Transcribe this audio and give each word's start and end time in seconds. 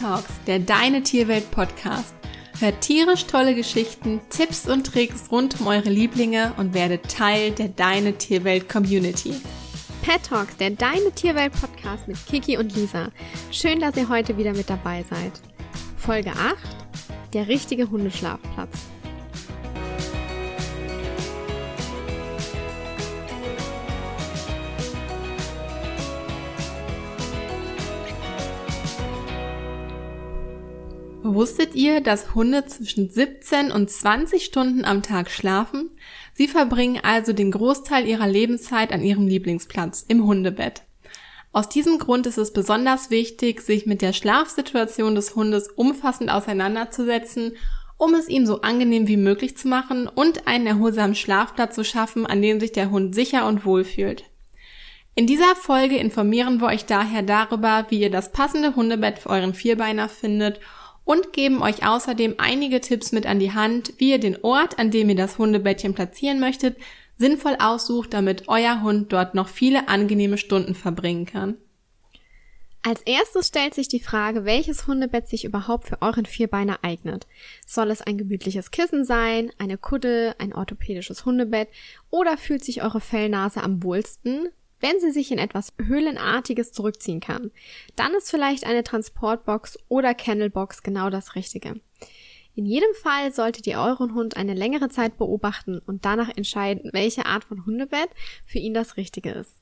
Talks, 0.00 0.32
der 0.46 0.60
Deine 0.60 1.02
Tierwelt 1.02 1.50
Podcast. 1.50 2.14
Hört 2.58 2.80
tierisch 2.80 3.26
tolle 3.26 3.54
Geschichten, 3.54 4.22
Tipps 4.30 4.66
und 4.66 4.86
Tricks 4.86 5.30
rund 5.30 5.60
um 5.60 5.66
eure 5.66 5.90
Lieblinge 5.90 6.54
und 6.56 6.72
werdet 6.72 7.10
Teil 7.10 7.50
der 7.50 7.68
Deine 7.68 8.14
Tierwelt 8.14 8.66
Community. 8.66 9.34
Pet 10.00 10.22
Talks, 10.22 10.56
der 10.56 10.70
Deine 10.70 11.12
Tierwelt 11.14 11.52
Podcast 11.52 12.08
mit 12.08 12.16
Kiki 12.24 12.56
und 12.56 12.74
Lisa. 12.74 13.10
Schön, 13.50 13.78
dass 13.78 13.94
ihr 13.98 14.08
heute 14.08 14.38
wieder 14.38 14.54
mit 14.54 14.70
dabei 14.70 15.04
seid. 15.10 15.32
Folge 15.98 16.30
8, 16.30 16.56
der 17.34 17.48
richtige 17.48 17.90
Hundeschlafplatz. 17.90 18.78
Wusstet 31.34 31.76
ihr, 31.76 32.00
dass 32.00 32.34
Hunde 32.34 32.66
zwischen 32.66 33.08
17 33.08 33.70
und 33.70 33.88
20 33.88 34.44
Stunden 34.44 34.84
am 34.84 35.00
Tag 35.00 35.30
schlafen? 35.30 35.90
Sie 36.34 36.48
verbringen 36.48 36.98
also 37.04 37.32
den 37.32 37.52
Großteil 37.52 38.04
ihrer 38.04 38.26
Lebenszeit 38.26 38.92
an 38.92 39.04
ihrem 39.04 39.28
Lieblingsplatz, 39.28 40.04
im 40.08 40.26
Hundebett. 40.26 40.82
Aus 41.52 41.68
diesem 41.68 41.98
Grund 41.98 42.26
ist 42.26 42.36
es 42.36 42.52
besonders 42.52 43.10
wichtig, 43.10 43.60
sich 43.60 43.86
mit 43.86 44.02
der 44.02 44.12
Schlafsituation 44.12 45.14
des 45.14 45.36
Hundes 45.36 45.68
umfassend 45.68 46.32
auseinanderzusetzen, 46.32 47.52
um 47.96 48.14
es 48.14 48.28
ihm 48.28 48.44
so 48.44 48.62
angenehm 48.62 49.06
wie 49.06 49.16
möglich 49.16 49.56
zu 49.56 49.68
machen 49.68 50.08
und 50.08 50.48
einen 50.48 50.66
erholsamen 50.66 51.14
Schlafplatz 51.14 51.76
zu 51.76 51.84
schaffen, 51.84 52.26
an 52.26 52.42
dem 52.42 52.58
sich 52.58 52.72
der 52.72 52.90
Hund 52.90 53.14
sicher 53.14 53.46
und 53.46 53.64
wohl 53.64 53.84
fühlt. 53.84 54.24
In 55.14 55.28
dieser 55.28 55.54
Folge 55.54 55.96
informieren 55.96 56.60
wir 56.60 56.66
euch 56.66 56.86
daher 56.86 57.22
darüber, 57.22 57.86
wie 57.88 58.00
ihr 58.00 58.10
das 58.10 58.32
passende 58.32 58.74
Hundebett 58.74 59.20
für 59.20 59.30
euren 59.30 59.54
Vierbeiner 59.54 60.08
findet 60.08 60.58
und 61.04 61.32
geben 61.32 61.62
euch 61.62 61.86
außerdem 61.86 62.34
einige 62.38 62.80
Tipps 62.80 63.12
mit 63.12 63.26
an 63.26 63.38
die 63.38 63.52
Hand, 63.52 63.94
wie 63.98 64.10
ihr 64.10 64.20
den 64.20 64.42
Ort, 64.44 64.78
an 64.78 64.90
dem 64.90 65.08
ihr 65.08 65.16
das 65.16 65.38
Hundebettchen 65.38 65.94
platzieren 65.94 66.40
möchtet, 66.40 66.76
sinnvoll 67.16 67.56
aussucht, 67.58 68.14
damit 68.14 68.48
euer 68.48 68.82
Hund 68.82 69.12
dort 69.12 69.34
noch 69.34 69.48
viele 69.48 69.88
angenehme 69.88 70.38
Stunden 70.38 70.74
verbringen 70.74 71.26
kann. 71.26 71.56
Als 72.82 73.02
erstes 73.02 73.48
stellt 73.48 73.74
sich 73.74 73.88
die 73.88 74.00
Frage, 74.00 74.46
welches 74.46 74.86
Hundebett 74.86 75.28
sich 75.28 75.44
überhaupt 75.44 75.86
für 75.86 76.00
euren 76.00 76.24
Vierbeiner 76.24 76.78
eignet. 76.80 77.26
Soll 77.66 77.90
es 77.90 78.00
ein 78.00 78.16
gemütliches 78.16 78.70
Kissen 78.70 79.04
sein, 79.04 79.52
eine 79.58 79.76
Kudde, 79.76 80.34
ein 80.38 80.54
orthopädisches 80.54 81.26
Hundebett 81.26 81.68
oder 82.08 82.38
fühlt 82.38 82.64
sich 82.64 82.82
eure 82.82 83.02
Fellnase 83.02 83.62
am 83.62 83.82
wohlsten? 83.82 84.48
Wenn 84.80 84.98
sie 84.98 85.10
sich 85.10 85.30
in 85.30 85.38
etwas 85.38 85.74
Höhlenartiges 85.78 86.72
zurückziehen 86.72 87.20
kann, 87.20 87.50
dann 87.96 88.14
ist 88.14 88.30
vielleicht 88.30 88.64
eine 88.64 88.82
Transportbox 88.82 89.78
oder 89.88 90.14
Kennelbox 90.14 90.82
genau 90.82 91.10
das 91.10 91.34
Richtige. 91.34 91.80
In 92.54 92.66
jedem 92.66 92.92
Fall 92.94 93.32
solltet 93.32 93.66
ihr 93.66 93.78
euren 93.78 94.14
Hund 94.14 94.36
eine 94.36 94.54
längere 94.54 94.88
Zeit 94.88 95.16
beobachten 95.16 95.78
und 95.78 96.04
danach 96.04 96.30
entscheiden, 96.36 96.90
welche 96.92 97.26
Art 97.26 97.44
von 97.44 97.64
Hundebett 97.64 98.08
für 98.44 98.58
ihn 98.58 98.74
das 98.74 98.96
Richtige 98.96 99.30
ist. 99.30 99.60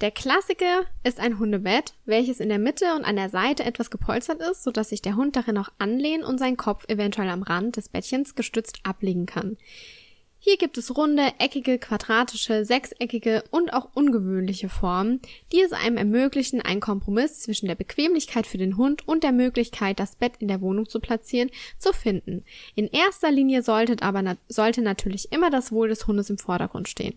Der 0.00 0.10
Klassiker 0.10 0.82
ist 1.04 1.20
ein 1.20 1.38
Hundebett, 1.38 1.94
welches 2.04 2.40
in 2.40 2.48
der 2.48 2.58
Mitte 2.58 2.96
und 2.96 3.04
an 3.04 3.16
der 3.16 3.30
Seite 3.30 3.64
etwas 3.64 3.90
gepolstert 3.90 4.40
ist, 4.40 4.64
sodass 4.64 4.88
sich 4.88 5.02
der 5.02 5.14
Hund 5.14 5.36
darin 5.36 5.56
auch 5.56 5.70
anlehnen 5.78 6.24
und 6.24 6.38
seinen 6.38 6.56
Kopf 6.56 6.84
eventuell 6.88 7.28
am 7.28 7.42
Rand 7.42 7.76
des 7.76 7.88
Bettchens 7.88 8.34
gestützt 8.34 8.80
ablegen 8.82 9.26
kann. 9.26 9.56
Hier 10.46 10.58
gibt 10.58 10.76
es 10.76 10.94
runde, 10.94 11.22
eckige, 11.38 11.78
quadratische, 11.78 12.66
sechseckige 12.66 13.44
und 13.50 13.72
auch 13.72 13.88
ungewöhnliche 13.94 14.68
Formen, 14.68 15.22
die 15.52 15.62
es 15.62 15.72
einem 15.72 15.96
ermöglichen, 15.96 16.60
einen 16.60 16.80
Kompromiss 16.80 17.40
zwischen 17.40 17.66
der 17.66 17.76
Bequemlichkeit 17.76 18.46
für 18.46 18.58
den 18.58 18.76
Hund 18.76 19.08
und 19.08 19.24
der 19.24 19.32
Möglichkeit, 19.32 19.98
das 19.98 20.16
Bett 20.16 20.34
in 20.40 20.48
der 20.48 20.60
Wohnung 20.60 20.86
zu 20.86 21.00
platzieren, 21.00 21.50
zu 21.78 21.94
finden. 21.94 22.44
In 22.74 22.88
erster 22.88 23.30
Linie 23.30 23.62
sollte 23.62 24.02
aber 24.02 24.36
sollte 24.46 24.82
natürlich 24.82 25.32
immer 25.32 25.48
das 25.48 25.72
Wohl 25.72 25.88
des 25.88 26.06
Hundes 26.06 26.28
im 26.28 26.36
Vordergrund 26.36 26.90
stehen. 26.90 27.16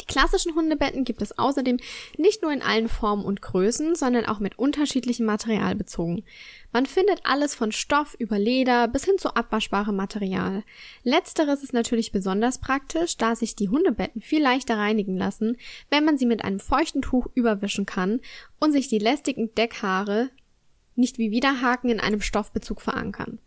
Die 0.00 0.06
klassischen 0.06 0.56
Hundebetten 0.56 1.04
gibt 1.04 1.22
es 1.22 1.38
außerdem 1.38 1.78
nicht 2.18 2.42
nur 2.42 2.52
in 2.52 2.62
allen 2.62 2.88
Formen 2.88 3.24
und 3.24 3.42
Größen, 3.42 3.94
sondern 3.94 4.26
auch 4.26 4.40
mit 4.40 4.58
unterschiedlichem 4.58 5.24
Material 5.24 5.76
bezogen. 5.76 6.24
Man 6.72 6.86
findet 6.86 7.20
alles 7.24 7.54
von 7.54 7.70
Stoff 7.70 8.16
über 8.18 8.36
Leder 8.36 8.88
bis 8.88 9.04
hin 9.04 9.18
zu 9.18 9.36
abwaschbarem 9.36 9.94
Material. 9.94 10.64
Letzteres 11.04 11.62
ist 11.62 11.72
natürlich 11.72 12.10
besonders 12.10 12.58
praktisch, 12.58 13.16
da 13.16 13.36
sich 13.36 13.54
die 13.54 13.68
Hundebetten 13.68 14.20
viel 14.20 14.42
leichter 14.42 14.76
reinigen 14.76 15.16
lassen, 15.16 15.56
wenn 15.90 16.04
man 16.04 16.18
sie 16.18 16.26
mit 16.26 16.42
einem 16.44 16.58
feuchten 16.58 17.00
Tuch 17.00 17.28
überwischen 17.34 17.86
kann 17.86 18.20
und 18.58 18.72
sich 18.72 18.88
die 18.88 18.98
lästigen 18.98 19.54
Deckhaare 19.54 20.30
nicht 20.96 21.18
wie 21.18 21.30
Widerhaken 21.30 21.90
in 21.90 22.00
einem 22.00 22.20
Stoffbezug 22.20 22.80
verankern. 22.80 23.38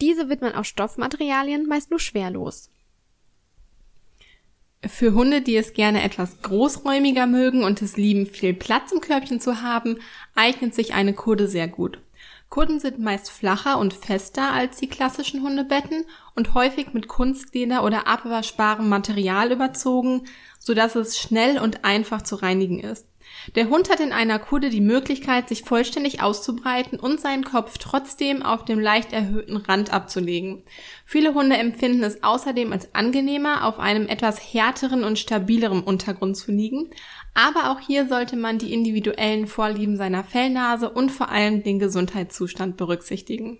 Diese 0.00 0.28
wird 0.28 0.42
man 0.42 0.54
aus 0.54 0.68
Stoffmaterialien 0.68 1.66
meist 1.66 1.90
nur 1.90 2.00
schwerlos. 2.00 2.70
Für 4.84 5.14
Hunde, 5.14 5.42
die 5.42 5.56
es 5.56 5.74
gerne 5.74 6.02
etwas 6.02 6.42
großräumiger 6.42 7.26
mögen 7.26 7.62
und 7.62 7.80
es 7.82 7.96
lieben, 7.96 8.26
viel 8.26 8.52
Platz 8.52 8.90
im 8.90 9.00
Körbchen 9.00 9.40
zu 9.40 9.62
haben, 9.62 9.98
eignet 10.34 10.74
sich 10.74 10.92
eine 10.92 11.14
Kurde 11.14 11.46
sehr 11.46 11.68
gut. 11.68 12.00
Kurden 12.48 12.80
sind 12.80 12.98
meist 12.98 13.30
flacher 13.30 13.78
und 13.78 13.94
fester 13.94 14.52
als 14.52 14.76
die 14.76 14.88
klassischen 14.88 15.42
Hundebetten 15.42 16.04
und 16.34 16.52
häufig 16.54 16.92
mit 16.92 17.08
Kunstleder 17.08 17.84
oder 17.84 18.06
abwaschbarem 18.08 18.88
Material 18.88 19.52
überzogen, 19.52 20.24
sodass 20.58 20.96
es 20.96 21.18
schnell 21.18 21.58
und 21.58 21.84
einfach 21.84 22.22
zu 22.22 22.34
reinigen 22.34 22.80
ist. 22.80 23.06
Der 23.54 23.68
Hund 23.68 23.90
hat 23.90 24.00
in 24.00 24.12
einer 24.12 24.38
Kude 24.38 24.70
die 24.70 24.80
Möglichkeit, 24.80 25.48
sich 25.48 25.62
vollständig 25.62 26.22
auszubreiten 26.22 26.98
und 26.98 27.20
seinen 27.20 27.44
Kopf 27.44 27.78
trotzdem 27.78 28.42
auf 28.42 28.64
dem 28.64 28.78
leicht 28.78 29.12
erhöhten 29.12 29.56
Rand 29.56 29.92
abzulegen. 29.92 30.62
Viele 31.04 31.34
Hunde 31.34 31.56
empfinden 31.56 32.02
es 32.02 32.22
außerdem 32.22 32.72
als 32.72 32.94
angenehmer, 32.94 33.66
auf 33.66 33.78
einem 33.78 34.06
etwas 34.06 34.38
härteren 34.38 35.04
und 35.04 35.18
stabileren 35.18 35.82
Untergrund 35.82 36.36
zu 36.36 36.52
liegen, 36.52 36.90
aber 37.34 37.70
auch 37.70 37.80
hier 37.80 38.06
sollte 38.06 38.36
man 38.36 38.58
die 38.58 38.72
individuellen 38.72 39.46
Vorlieben 39.46 39.96
seiner 39.96 40.24
Fellnase 40.24 40.90
und 40.90 41.10
vor 41.10 41.30
allem 41.30 41.62
den 41.62 41.78
Gesundheitszustand 41.78 42.76
berücksichtigen. 42.76 43.58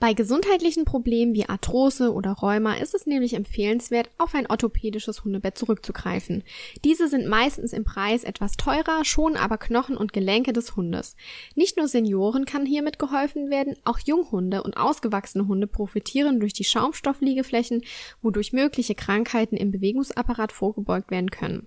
Bei 0.00 0.12
gesundheitlichen 0.12 0.84
Problemen 0.84 1.34
wie 1.34 1.48
Arthrose 1.48 2.12
oder 2.12 2.30
Rheuma 2.30 2.74
ist 2.74 2.94
es 2.94 3.06
nämlich 3.06 3.34
empfehlenswert, 3.34 4.10
auf 4.16 4.32
ein 4.36 4.48
orthopädisches 4.48 5.24
Hundebett 5.24 5.58
zurückzugreifen. 5.58 6.44
Diese 6.84 7.08
sind 7.08 7.26
meistens 7.26 7.72
im 7.72 7.82
Preis 7.82 8.22
etwas 8.22 8.56
teurer, 8.56 9.04
schonen 9.04 9.36
aber 9.36 9.58
Knochen 9.58 9.96
und 9.96 10.12
Gelenke 10.12 10.52
des 10.52 10.76
Hundes. 10.76 11.16
Nicht 11.56 11.76
nur 11.76 11.88
Senioren 11.88 12.44
kann 12.44 12.64
hiermit 12.64 13.00
geholfen 13.00 13.50
werden, 13.50 13.74
auch 13.84 13.98
Junghunde 13.98 14.62
und 14.62 14.76
ausgewachsene 14.76 15.48
Hunde 15.48 15.66
profitieren 15.66 16.38
durch 16.38 16.52
die 16.52 16.64
Schaumstoffliegeflächen, 16.64 17.82
wodurch 18.22 18.52
mögliche 18.52 18.94
Krankheiten 18.94 19.56
im 19.56 19.72
Bewegungsapparat 19.72 20.52
vorgebeugt 20.52 21.10
werden 21.10 21.30
können. 21.30 21.66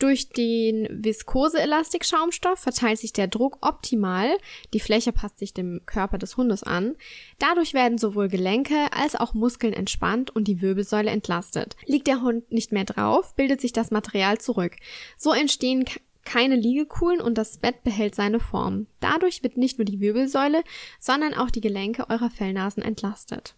Durch 0.00 0.30
den 0.30 0.88
Viskose-Elastik-Schaumstoff 0.90 2.58
verteilt 2.58 2.98
sich 2.98 3.12
der 3.12 3.28
Druck 3.28 3.58
optimal. 3.60 4.30
Die 4.72 4.80
Fläche 4.80 5.12
passt 5.12 5.38
sich 5.38 5.52
dem 5.52 5.82
Körper 5.84 6.16
des 6.16 6.38
Hundes 6.38 6.62
an. 6.62 6.96
Dadurch 7.38 7.74
werden 7.74 7.98
sowohl 7.98 8.28
Gelenke 8.28 8.90
als 8.92 9.14
auch 9.14 9.34
Muskeln 9.34 9.74
entspannt 9.74 10.34
und 10.34 10.48
die 10.48 10.62
Wirbelsäule 10.62 11.10
entlastet. 11.10 11.76
Liegt 11.84 12.06
der 12.06 12.22
Hund 12.22 12.50
nicht 12.50 12.72
mehr 12.72 12.86
drauf, 12.86 13.34
bildet 13.34 13.60
sich 13.60 13.74
das 13.74 13.90
Material 13.90 14.38
zurück. 14.38 14.76
So 15.18 15.34
entstehen 15.34 15.84
keine 16.24 16.56
Liegekuhlen 16.56 17.20
und 17.20 17.36
das 17.36 17.58
Bett 17.58 17.84
behält 17.84 18.14
seine 18.14 18.40
Form. 18.40 18.86
Dadurch 19.00 19.42
wird 19.42 19.58
nicht 19.58 19.76
nur 19.76 19.84
die 19.84 20.00
Wirbelsäule, 20.00 20.64
sondern 20.98 21.34
auch 21.34 21.50
die 21.50 21.60
Gelenke 21.60 22.08
eurer 22.08 22.30
Fellnasen 22.30 22.82
entlastet. 22.82 23.54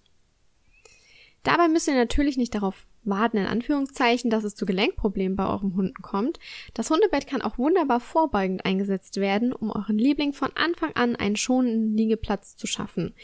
Dabei 1.44 1.68
müsst 1.68 1.86
ihr 1.86 1.94
natürlich 1.94 2.36
nicht 2.36 2.56
darauf 2.56 2.86
warten, 3.04 3.36
in 3.36 3.46
Anführungszeichen, 3.46 4.30
dass 4.30 4.44
es 4.44 4.54
zu 4.54 4.66
Gelenkproblemen 4.66 5.36
bei 5.36 5.46
eurem 5.46 5.74
Hunden 5.74 6.02
kommt. 6.02 6.38
Das 6.74 6.90
Hundebett 6.90 7.26
kann 7.26 7.42
auch 7.42 7.58
wunderbar 7.58 8.00
vorbeugend 8.00 8.64
eingesetzt 8.64 9.16
werden, 9.16 9.52
um 9.52 9.70
euren 9.70 9.98
Liebling 9.98 10.32
von 10.32 10.50
Anfang 10.54 10.92
an 10.94 11.16
einen 11.16 11.36
schonenden 11.36 11.96
Liegeplatz 11.96 12.56
zu 12.56 12.66
schaffen. 12.66 13.14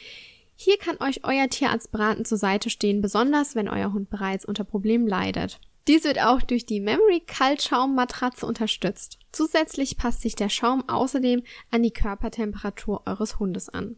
Hier 0.55 0.77
kann 0.77 0.97
euch 1.01 1.25
euer 1.25 1.49
Tierarzt 1.49 1.93
beratend 1.93 2.27
zur 2.27 2.39
Seite 2.39 2.69
stehen, 2.69 3.01
besonders 3.01 3.55
wenn 3.55 3.69
euer 3.69 3.93
Hund 3.93 4.11
bereits 4.11 4.45
unter 4.45 4.65
Problemen 4.65 5.07
leidet. 5.07 5.61
Dies 5.87 6.05
wird 6.05 6.21
auch 6.21 6.43
durch 6.43 6.67
die 6.67 6.81
Memory 6.81 7.23
Kaltschaummatratze 7.27 8.45
unterstützt. 8.45 9.19
Zusätzlich 9.33 9.97
passt 9.97 10.21
sich 10.21 10.35
der 10.35 10.51
Schaum 10.51 10.87
außerdem 10.89 11.43
an 11.71 11.83
die 11.83 11.93
Körpertemperatur 11.93 13.05
eures 13.07 13.39
Hundes 13.39 13.71
an. 13.71 13.97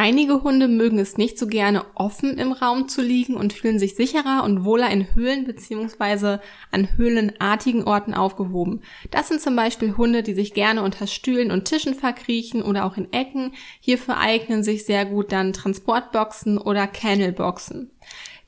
Einige 0.00 0.44
Hunde 0.44 0.68
mögen 0.68 1.00
es 1.00 1.16
nicht 1.16 1.40
so 1.40 1.48
gerne 1.48 1.84
offen 1.96 2.38
im 2.38 2.52
Raum 2.52 2.86
zu 2.86 3.02
liegen 3.02 3.34
und 3.34 3.52
fühlen 3.52 3.80
sich 3.80 3.96
sicherer 3.96 4.44
und 4.44 4.62
wohler 4.62 4.88
in 4.90 5.12
Höhlen 5.16 5.44
bzw. 5.44 6.38
an 6.70 6.96
höhlenartigen 6.96 7.82
Orten 7.82 8.14
aufgehoben. 8.14 8.82
Das 9.10 9.26
sind 9.26 9.40
zum 9.40 9.56
Beispiel 9.56 9.96
Hunde, 9.96 10.22
die 10.22 10.34
sich 10.34 10.54
gerne 10.54 10.84
unter 10.84 11.08
Stühlen 11.08 11.50
und 11.50 11.64
Tischen 11.64 11.94
verkriechen 11.94 12.62
oder 12.62 12.84
auch 12.84 12.96
in 12.96 13.12
Ecken. 13.12 13.54
Hierfür 13.80 14.18
eignen 14.18 14.62
sich 14.62 14.86
sehr 14.86 15.04
gut 15.04 15.32
dann 15.32 15.52
Transportboxen 15.52 16.58
oder 16.58 16.86
Kennelboxen. 16.86 17.90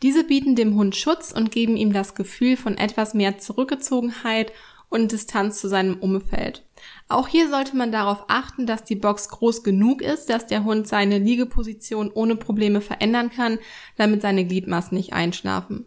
Diese 0.03 0.23
bieten 0.23 0.55
dem 0.55 0.77
Hund 0.77 0.95
Schutz 0.95 1.33
und 1.33 1.51
geben 1.51 1.77
ihm 1.77 1.93
das 1.93 2.15
Gefühl 2.15 2.57
von 2.57 2.79
etwas 2.79 3.13
mehr 3.13 3.39
Zurückgezogenheit 3.39 4.53
und 4.89 5.11
Distanz 5.11 5.61
zu 5.61 5.67
seinem 5.67 5.97
Umfeld. 5.97 6.63
Auch 7.09 7.29
hier 7.29 7.49
sollte 7.49 7.77
man 7.77 7.93
darauf 7.93 8.25
achten, 8.29 8.67
dass 8.67 8.85
die 8.85 8.97
Box 8.97 9.29
groß 9.29 9.63
genug 9.63 10.03
ist, 10.03 10.31
dass 10.31 10.47
der 10.47 10.65
Hund 10.65 10.87
seine 10.87 11.19
Liegeposition 11.19 12.11
ohne 12.13 12.37
Probleme 12.37 12.81
verändern 12.81 13.31
kann, 13.31 13.59
damit 13.97 14.23
seine 14.23 14.45
Gliedmaßen 14.45 14.97
nicht 14.97 15.13
einschlafen. 15.13 15.87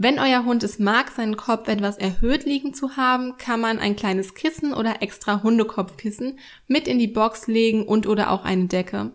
Wenn 0.00 0.20
euer 0.20 0.44
Hund 0.44 0.62
es 0.62 0.78
mag, 0.78 1.10
seinen 1.10 1.36
Kopf 1.36 1.66
etwas 1.66 1.98
erhöht 1.98 2.44
liegen 2.44 2.72
zu 2.72 2.96
haben, 2.96 3.36
kann 3.36 3.60
man 3.60 3.80
ein 3.80 3.96
kleines 3.96 4.34
Kissen 4.34 4.72
oder 4.72 5.02
extra 5.02 5.42
Hundekopfkissen 5.42 6.38
mit 6.68 6.86
in 6.86 7.00
die 7.00 7.08
Box 7.08 7.48
legen 7.48 7.84
und 7.84 8.06
oder 8.06 8.30
auch 8.30 8.44
eine 8.44 8.66
Decke. 8.66 9.12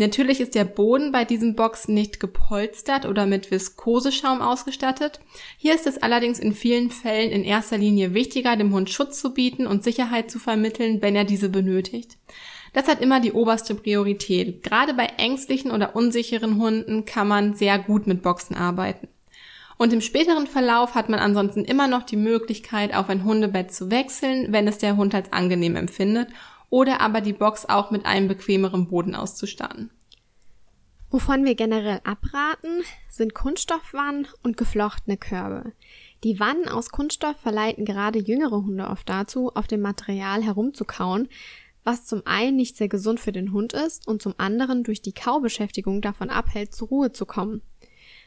Natürlich 0.00 0.40
ist 0.40 0.54
der 0.54 0.64
Boden 0.64 1.12
bei 1.12 1.26
diesem 1.26 1.54
Box 1.54 1.86
nicht 1.86 2.20
gepolstert 2.20 3.04
oder 3.04 3.26
mit 3.26 3.50
Viskoseschaum 3.50 4.40
ausgestattet. 4.40 5.20
Hier 5.58 5.74
ist 5.74 5.86
es 5.86 6.02
allerdings 6.02 6.38
in 6.38 6.54
vielen 6.54 6.90
Fällen 6.90 7.30
in 7.30 7.44
erster 7.44 7.76
Linie 7.76 8.14
wichtiger, 8.14 8.56
dem 8.56 8.72
Hund 8.72 8.88
Schutz 8.88 9.20
zu 9.20 9.34
bieten 9.34 9.66
und 9.66 9.84
Sicherheit 9.84 10.30
zu 10.30 10.38
vermitteln, 10.38 11.02
wenn 11.02 11.16
er 11.16 11.24
diese 11.24 11.50
benötigt. 11.50 12.16
Das 12.72 12.88
hat 12.88 13.02
immer 13.02 13.20
die 13.20 13.32
oberste 13.32 13.74
Priorität. 13.74 14.62
Gerade 14.62 14.94
bei 14.94 15.04
ängstlichen 15.18 15.70
oder 15.70 15.94
unsicheren 15.94 16.56
Hunden 16.56 17.04
kann 17.04 17.28
man 17.28 17.52
sehr 17.52 17.78
gut 17.78 18.06
mit 18.06 18.22
Boxen 18.22 18.56
arbeiten. 18.56 19.06
Und 19.76 19.92
im 19.92 20.00
späteren 20.00 20.46
Verlauf 20.46 20.94
hat 20.94 21.10
man 21.10 21.20
ansonsten 21.20 21.66
immer 21.66 21.88
noch 21.88 22.04
die 22.04 22.16
Möglichkeit, 22.16 22.94
auf 22.94 23.10
ein 23.10 23.24
Hundebett 23.24 23.74
zu 23.74 23.90
wechseln, 23.90 24.50
wenn 24.50 24.66
es 24.66 24.78
der 24.78 24.96
Hund 24.96 25.14
als 25.14 25.30
angenehm 25.30 25.76
empfindet 25.76 26.28
oder 26.70 27.00
aber 27.00 27.20
die 27.20 27.32
Box 27.32 27.66
auch 27.66 27.90
mit 27.90 28.06
einem 28.06 28.28
bequemeren 28.28 28.88
Boden 28.88 29.14
auszustatten. 29.14 29.90
Wovon 31.10 31.44
wir 31.44 31.56
generell 31.56 32.00
abraten, 32.04 32.82
sind 33.08 33.34
Kunststoffwannen 33.34 34.28
und 34.44 34.56
geflochtene 34.56 35.16
Körbe. 35.16 35.72
Die 36.22 36.38
Wannen 36.38 36.68
aus 36.68 36.90
Kunststoff 36.90 37.36
verleiten 37.36 37.84
gerade 37.84 38.20
jüngere 38.20 38.62
Hunde 38.64 38.86
oft 38.86 39.08
dazu, 39.08 39.50
auf 39.54 39.66
dem 39.66 39.80
Material 39.80 40.42
herumzukauen, 40.42 41.28
was 41.82 42.06
zum 42.06 42.22
einen 42.26 42.56
nicht 42.56 42.76
sehr 42.76 42.88
gesund 42.88 43.18
für 43.18 43.32
den 43.32 43.52
Hund 43.52 43.72
ist 43.72 44.06
und 44.06 44.22
zum 44.22 44.34
anderen 44.38 44.84
durch 44.84 45.02
die 45.02 45.14
Kaubeschäftigung 45.14 46.00
davon 46.00 46.30
abhält, 46.30 46.74
zur 46.74 46.88
Ruhe 46.88 47.12
zu 47.12 47.26
kommen. 47.26 47.62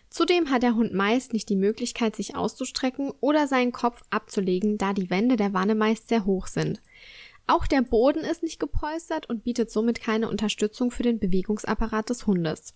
Zudem 0.10 0.52
hat 0.52 0.64
der 0.64 0.76
Hund 0.76 0.94
meist 0.94 1.34
nicht 1.34 1.50
die 1.50 1.56
Möglichkeit, 1.56 2.16
sich 2.16 2.36
auszustrecken 2.36 3.12
oder 3.20 3.48
seinen 3.48 3.72
Kopf 3.72 4.02
abzulegen, 4.10 4.78
da 4.78 4.94
die 4.94 5.10
Wände 5.10 5.38
der 5.38 5.54
Wanne 5.54 5.74
meist 5.74 6.10
sehr 6.10 6.26
hoch 6.26 6.48
sind. 6.48 6.82
Auch 7.46 7.68
der 7.68 7.82
Boden 7.82 8.20
ist 8.20 8.44
nicht 8.44 8.60
gepolstert 8.60 9.30
und 9.30 9.44
bietet 9.44 9.70
somit 9.70 10.02
keine 10.02 10.30
Unterstützung 10.30 10.92
für 10.92 11.04
den 11.04 11.20
Bewegungsapparat 11.20 12.10
des 12.10 12.26
Hundes. 12.26 12.74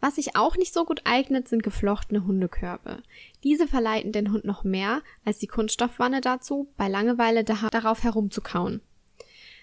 Was 0.00 0.16
sich 0.16 0.36
auch 0.36 0.56
nicht 0.56 0.74
so 0.74 0.84
gut 0.84 1.00
eignet, 1.04 1.48
sind 1.48 1.62
geflochtene 1.62 2.26
Hundekörbe. 2.26 3.02
Diese 3.42 3.66
verleiten 3.66 4.12
den 4.12 4.30
Hund 4.30 4.44
noch 4.44 4.62
mehr 4.62 5.02
als 5.24 5.38
die 5.38 5.46
Kunststoffwanne 5.46 6.20
dazu, 6.20 6.68
bei 6.76 6.88
Langeweile 6.88 7.44
darauf 7.44 8.04
herumzukauen. 8.04 8.82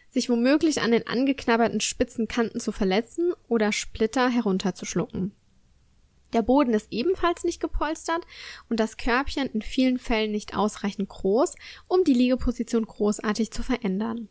Sich 0.10 0.30
womöglich 0.30 0.82
an 0.82 0.92
den 0.92 1.08
angeknabberten 1.08 1.82
spitzen 1.82 2.28
Kanten 2.28 2.60
zu 2.60 2.72
verletzen 2.72 3.34
oder 3.48 3.72
Splitter 3.72 4.30
herunterzuschlucken. 4.30 5.34
Der 6.34 6.42
Boden 6.42 6.74
ist 6.74 6.92
ebenfalls 6.92 7.44
nicht 7.44 7.60
gepolstert 7.60 8.26
und 8.70 8.80
das 8.80 8.98
Körbchen 8.98 9.48
in 9.50 9.62
vielen 9.62 10.00
Fällen 10.00 10.32
nicht 10.32 10.58
ausreichend 10.58 11.10
groß, 11.10 11.56
um 11.88 12.04
die 12.04 12.14
Liegeposition 12.14 12.86
großartig 12.86 13.52
zu 13.52 13.64
verändern. 13.64 14.30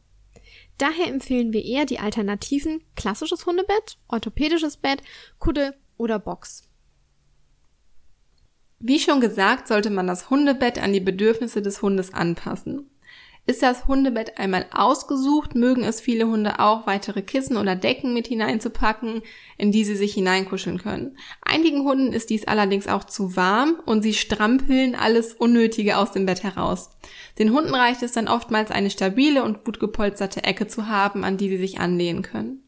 Daher 0.79 1.07
empfehlen 1.07 1.53
wir 1.53 1.65
eher 1.65 1.87
die 1.87 2.01
Alternativen 2.01 2.83
klassisches 2.97 3.47
Hundebett, 3.47 3.99
orthopädisches 4.09 4.77
Bett, 4.77 5.03
Kudde 5.39 5.75
oder 5.97 6.19
Box. 6.19 6.69
Wie 8.81 8.99
schon 8.99 9.21
gesagt, 9.21 9.69
sollte 9.69 9.91
man 9.91 10.09
das 10.09 10.29
Hundebett 10.29 10.83
an 10.83 10.93
die 10.93 11.01
Bedürfnisse 11.01 11.63
des 11.63 11.83
Hundes 11.83 12.13
anpassen. 12.13 12.91
Ist 13.45 13.61
das 13.61 13.89
Hundebett 13.89 14.39
einmal 14.39 14.67
ausgesucht, 14.73 15.57
mögen 15.57 15.83
es 15.83 16.01
viele 16.01 16.29
Hunde 16.29 16.61
auch, 16.61 16.87
weitere 16.87 17.23
Kissen 17.23 17.57
oder 17.57 17.75
Decken 17.75 18.15
mit 18.15 18.29
hineinzupacken, 18.29 19.23
in 19.59 19.73
die 19.73 19.83
sie 19.83 19.97
sich 19.97 20.15
hineinkuscheln 20.15 20.79
können. 20.79 21.17
Einigen 21.43 21.83
Hunden 21.83 22.13
ist 22.13 22.31
dies 22.31 22.47
allerdings 22.47 22.87
auch 22.87 23.03
zu 23.03 23.35
warm 23.35 23.81
und 23.85 24.03
sie 24.03 24.15
strampeln 24.15 24.95
alles 24.95 25.35
Unnötige 25.35 25.97
aus 25.97 26.13
dem 26.13 26.25
Bett 26.25 26.45
heraus. 26.45 26.91
Den 27.41 27.53
Hunden 27.53 27.75
reicht 27.75 28.05
es 28.05 28.13
dann 28.13 28.29
oftmals 28.29 28.71
eine 28.71 28.91
stabile 28.91 29.43
und 29.43 29.65
gut 29.65 29.81
gepolsterte 29.81 30.45
Ecke 30.45 30.69
zu 30.69 30.87
haben, 30.87 31.25
an 31.25 31.37
die 31.37 31.49
sie 31.49 31.59
sich 31.59 31.81
anlehnen 31.81 32.23
können. 32.23 32.62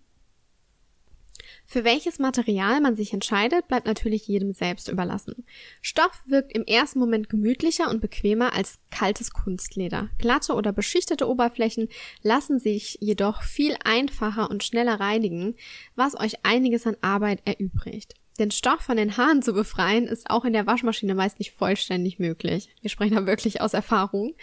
Für 1.66 1.84
welches 1.84 2.19
Material 2.19 2.81
man 2.81 2.94
sich 2.94 3.12
entscheidet, 3.12 3.69
bleibt 3.69 3.87
natürlich 3.87 4.28
jedem 4.28 4.52
selbst 4.52 4.88
überlassen. 4.88 5.44
Stoff 5.81 6.22
wirkt 6.26 6.52
im 6.52 6.64
ersten 6.64 6.99
Moment 6.99 7.28
gemütlicher 7.28 7.90
und 7.90 8.00
bequemer 8.00 8.55
als 8.55 8.78
kaltes 8.90 9.32
Kunstleder. 9.32 10.11
Glatte 10.19 10.55
oder 10.55 10.72
beschichtete 10.72 11.28
Oberflächen 11.28 11.88
lassen 12.22 12.58
sich 12.58 12.99
jedoch 13.00 13.43
viel 13.43 13.76
einfacher 13.82 14.50
und 14.50 14.62
schneller 14.62 15.00
reinigen, 15.00 15.56
was 15.96 16.19
euch 16.19 16.44
einiges 16.44 16.87
an 16.87 16.96
Arbeit 17.00 17.40
erübrigt. 17.44 18.14
Den 18.38 18.50
Stoff 18.50 18.81
von 18.81 18.96
den 18.96 19.17
Haaren 19.17 19.43
zu 19.43 19.52
befreien, 19.52 20.06
ist 20.06 20.28
auch 20.28 20.44
in 20.44 20.52
der 20.52 20.67
Waschmaschine 20.67 21.14
meist 21.14 21.38
nicht 21.38 21.52
vollständig 21.52 22.19
möglich. 22.19 22.69
Wir 22.81 22.90
sprechen 22.90 23.14
da 23.14 23.26
wirklich 23.26 23.60
aus 23.60 23.75
Erfahrung. 23.75 24.34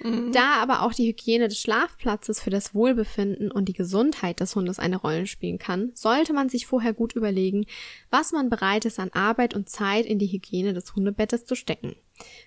Mhm. 0.00 0.32
Da 0.32 0.54
aber 0.54 0.82
auch 0.82 0.92
die 0.92 1.08
Hygiene 1.08 1.48
des 1.48 1.60
Schlafplatzes 1.60 2.40
für 2.40 2.50
das 2.50 2.74
Wohlbefinden 2.74 3.50
und 3.50 3.68
die 3.68 3.72
Gesundheit 3.72 4.40
des 4.40 4.54
Hundes 4.54 4.78
eine 4.78 4.96
Rolle 4.96 5.26
spielen 5.26 5.58
kann, 5.58 5.90
sollte 5.94 6.32
man 6.32 6.48
sich 6.48 6.66
vorher 6.66 6.92
gut 6.92 7.14
überlegen, 7.14 7.66
was 8.10 8.32
man 8.32 8.50
bereit 8.50 8.84
ist 8.84 8.98
an 8.98 9.10
Arbeit 9.12 9.54
und 9.54 9.68
Zeit 9.68 10.06
in 10.06 10.18
die 10.18 10.28
Hygiene 10.28 10.74
des 10.74 10.94
Hundebettes 10.94 11.44
zu 11.44 11.54
stecken. 11.54 11.96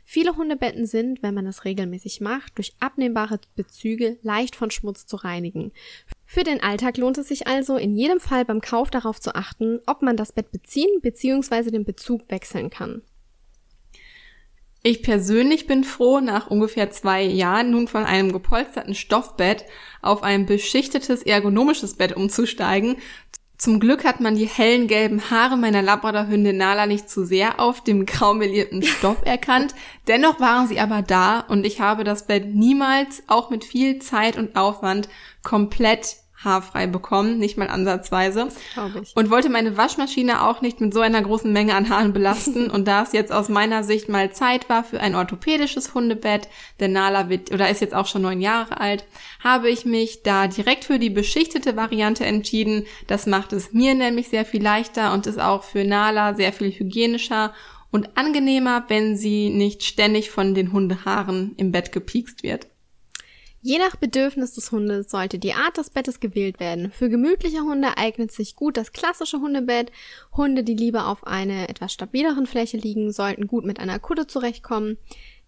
Viele 0.04 0.36
Hundebetten 0.36 0.86
sind, 0.86 1.24
wenn 1.24 1.34
man 1.34 1.46
es 1.46 1.64
regelmäßig 1.64 2.20
macht, 2.20 2.58
durch 2.58 2.74
abnehmbare 2.80 3.40
Bezüge 3.56 4.18
leicht 4.22 4.56
von 4.56 4.72
Schmutz 4.72 5.06
zu 5.06 5.16
reinigen. 5.16 5.72
Für 6.26 6.44
den 6.44 6.62
Alltag 6.62 6.98
lohnt 6.98 7.18
es 7.18 7.28
sich 7.28 7.48
also 7.48 7.78
in 7.78 7.96
jedem 7.96 8.20
Fall 8.20 8.46
beim 8.46 8.62
Kauf 8.62 8.90
darauf 8.90 9.20
zu 9.20 9.36
achten, 9.36 9.80
ob 9.86 10.02
man 10.02 10.18
das 10.18 10.32
Bett 10.32 10.52
beziehen 10.52 11.02
bzw. 11.02 11.72
den 11.72 11.86
Bezug 11.86 12.30
wechseln 12.30 12.70
kann. 12.70 13.02
Ich 14.84 15.04
persönlich 15.04 15.68
bin 15.68 15.84
froh, 15.84 16.22
nach 16.22 16.48
ungefähr 16.48 16.90
zwei 16.90 17.22
Jahren 17.22 17.70
nun 17.70 17.88
von 17.88 18.04
einem 18.04 18.32
gepolsterten 18.32 18.96
Stoffbett 18.96 19.66
auf 20.02 20.24
ein 20.24 20.48
beschichtetes 20.48 21.22
ergonomisches 21.22 21.94
Bett 21.94 22.16
umzusteigen. 22.16 22.98
Zum 23.60 23.80
Glück 23.80 24.04
hat 24.06 24.22
man 24.22 24.36
die 24.36 24.48
hellen 24.48 24.88
gelben 24.88 25.30
Haare 25.30 25.56
meiner 25.56 25.84
Labradorhündin 25.84 26.58
Nala 26.58 26.88
nicht 26.88 27.12
zu 27.12 27.24
sehr 27.24 27.60
auf 27.60 27.84
dem 27.84 28.08
graumelierten 28.08 28.82
Stoff 28.82 29.18
erkannt. 29.26 29.76
Dennoch 30.08 30.40
waren 30.40 30.68
sie 30.68 30.80
aber 30.80 31.04
da 31.04 31.42
und 31.42 31.64
ich 31.64 31.80
habe 31.80 32.04
das 32.04 32.26
Bett 32.26 32.48
niemals, 32.48 33.22
auch 33.28 33.52
mit 33.52 33.64
viel 33.64 34.00
Zeit 34.00 34.36
und 34.36 34.56
Aufwand, 34.56 35.10
komplett 35.44 36.16
haarfrei 36.44 36.88
bekommen, 36.88 37.38
nicht 37.38 37.58
mal 37.58 37.68
ansatzweise. 37.68 38.48
Und 39.16 39.30
wollte 39.30 39.50
meine 39.50 39.78
Waschmaschine 39.78 40.44
auch 40.44 40.62
nicht 40.62 40.82
mit 40.82 40.94
so 40.94 41.02
einer 41.02 41.22
großen 41.22 41.52
Menge 41.52 41.76
an 41.76 41.90
Haaren 41.90 42.14
belasten. 42.14 42.70
und 42.72 42.88
da 42.88 43.04
es 43.04 43.14
jetzt 43.14 43.32
aus 43.32 43.50
meiner 43.50 43.84
Sicht 43.84 44.10
mal 44.10 44.32
Zeit 44.32 44.70
war 44.70 44.84
für 44.84 45.00
ein 45.00 45.16
orthopädisches 45.16 45.94
Hundebett, 45.94 46.48
der 46.80 46.88
Nala 46.88 47.30
wird, 47.30 47.52
oder 47.52 47.70
ist 47.70 47.82
jetzt 47.82 47.94
auch 47.94 48.08
schon 48.08 48.24
neun 48.24 48.42
Jahre 48.42 48.80
alt, 48.80 49.06
habe 49.44 49.70
ich 49.70 49.86
mich 49.86 50.24
da 50.24 50.48
direkt 50.48 50.86
für 50.86 51.00
die 51.00 51.10
beschichtete 51.10 51.76
Variante 51.76 52.26
entschieden. 52.26 52.86
Das 53.08 53.26
macht 53.26 53.54
es 53.54 53.74
mir 53.74 53.94
nämlich 53.94 54.30
sehr 54.30 54.46
viel 54.46 54.64
leichter 54.64 55.14
und 55.14 55.28
ist 55.28 55.40
auch 55.40 55.64
für 55.64 55.84
Nala 55.84 56.34
sehr 56.34 56.54
viel 56.54 56.72
hygienischer 56.72 57.54
und 57.92 58.18
angenehmer, 58.18 58.86
wenn 58.88 59.18
sie 59.18 59.50
nicht 59.50 59.84
ständig 59.84 60.32
von 60.32 60.56
den 60.56 60.72
Hundehaaren 60.72 61.54
im 61.58 61.72
Bett 61.72 61.92
gepiekst 61.92 62.42
wird. 62.42 62.68
Je 63.64 63.78
nach 63.78 63.96
Bedürfnis 63.96 64.56
des 64.56 64.72
Hundes 64.72 65.12
sollte 65.12 65.38
die 65.38 65.54
Art 65.54 65.78
des 65.78 65.92
Bettes 65.92 66.20
gewählt 66.20 66.60
werden. 66.60 66.92
Für 66.92 67.10
gemütliche 67.10 67.62
Hunde 67.62 67.96
eignet 67.96 68.32
sich 68.32 68.56
gut 68.56 68.76
das 68.76 68.92
klassische 68.92 69.40
Hundebett. 69.40 69.92
Hunde, 70.36 70.64
die 70.64 70.74
lieber 70.74 71.08
auf 71.08 71.28
einer 71.28 71.70
etwas 71.70 71.94
stabileren 71.94 72.48
Fläche 72.48 72.78
liegen, 72.78 73.12
sollten 73.12 73.46
gut 73.46 73.64
mit 73.64 73.80
einer 73.80 74.00
Kudde 74.00 74.26
zurechtkommen. 74.26 74.98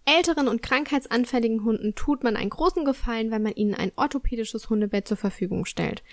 Älteren 0.05 0.47
und 0.47 0.61
krankheitsanfälligen 0.61 1.63
Hunden 1.63 1.95
tut 1.95 2.23
man 2.23 2.35
einen 2.35 2.51
großen 2.51 2.85
Gefallen, 2.85 3.31
wenn 3.31 3.41
man 3.41 3.55
ihnen 3.55 3.73
ein 3.73 3.93
orthopädisches 3.95 4.69
Hundebett 4.69 5.07
zur 5.07 5.17
Verfügung 5.17 5.65
stellt. 5.65 6.03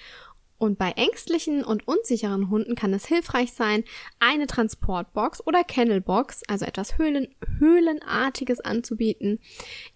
Und 0.61 0.77
bei 0.77 0.91
ängstlichen 0.91 1.65
und 1.65 1.89
unsicheren 1.89 2.51
Hunden 2.51 2.75
kann 2.75 2.93
es 2.93 3.07
hilfreich 3.07 3.55
sein, 3.55 3.83
eine 4.19 4.47
Transportbox 4.47 5.47
oder 5.47 5.65
Kennelbox, 5.65 6.43
also 6.49 6.67
etwas 6.67 6.99
Höhlen, 6.99 7.35
Höhlenartiges 7.59 8.61
anzubieten, 8.61 9.41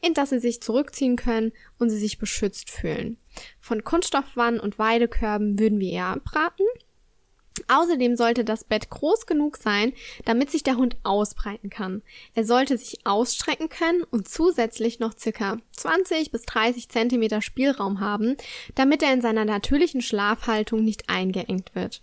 in 0.01 0.15
das 0.15 0.31
sie 0.31 0.39
sich 0.39 0.63
zurückziehen 0.63 1.17
können 1.17 1.53
und 1.79 1.91
sie 1.91 1.99
sich 1.99 2.17
beschützt 2.17 2.71
fühlen. 2.71 3.19
Von 3.61 3.85
Kunststoffwannen 3.85 4.59
und 4.59 4.79
Weidekörben 4.79 5.59
würden 5.59 5.81
wir 5.81 5.93
eher 5.93 6.07
abraten. 6.07 6.65
Außerdem 7.69 8.17
sollte 8.17 8.45
das 8.45 8.65
Bett 8.65 8.91
groß 8.91 9.27
genug 9.27 9.57
sein, 9.57 9.93
damit 10.25 10.51
sich 10.51 10.65
der 10.65 10.77
Hund 10.77 10.97
ausbreiten 11.05 11.71
kann. 11.71 12.03
Er 12.35 12.45
sollte 12.45 12.77
sich 12.77 13.07
ausstrecken 13.07 13.69
können 13.69 14.03
und 14.03 14.29
zusätzlich 14.29 14.99
noch 14.99 15.17
circa 15.17 15.59
20 15.73 16.33
bis 16.33 16.43
30 16.43 16.89
Zentimeter 16.89 17.43
Spielraum 17.43 18.01
haben, 18.01 18.37
damit 18.75 19.03
er 19.03 19.13
in 19.13 19.23
seiner 19.23 19.45
natürlichen 19.45 20.03
Schlafhaltung 20.03 20.83
nicht 20.85 21.09
eingeengt 21.09 21.75
wird. 21.75 22.01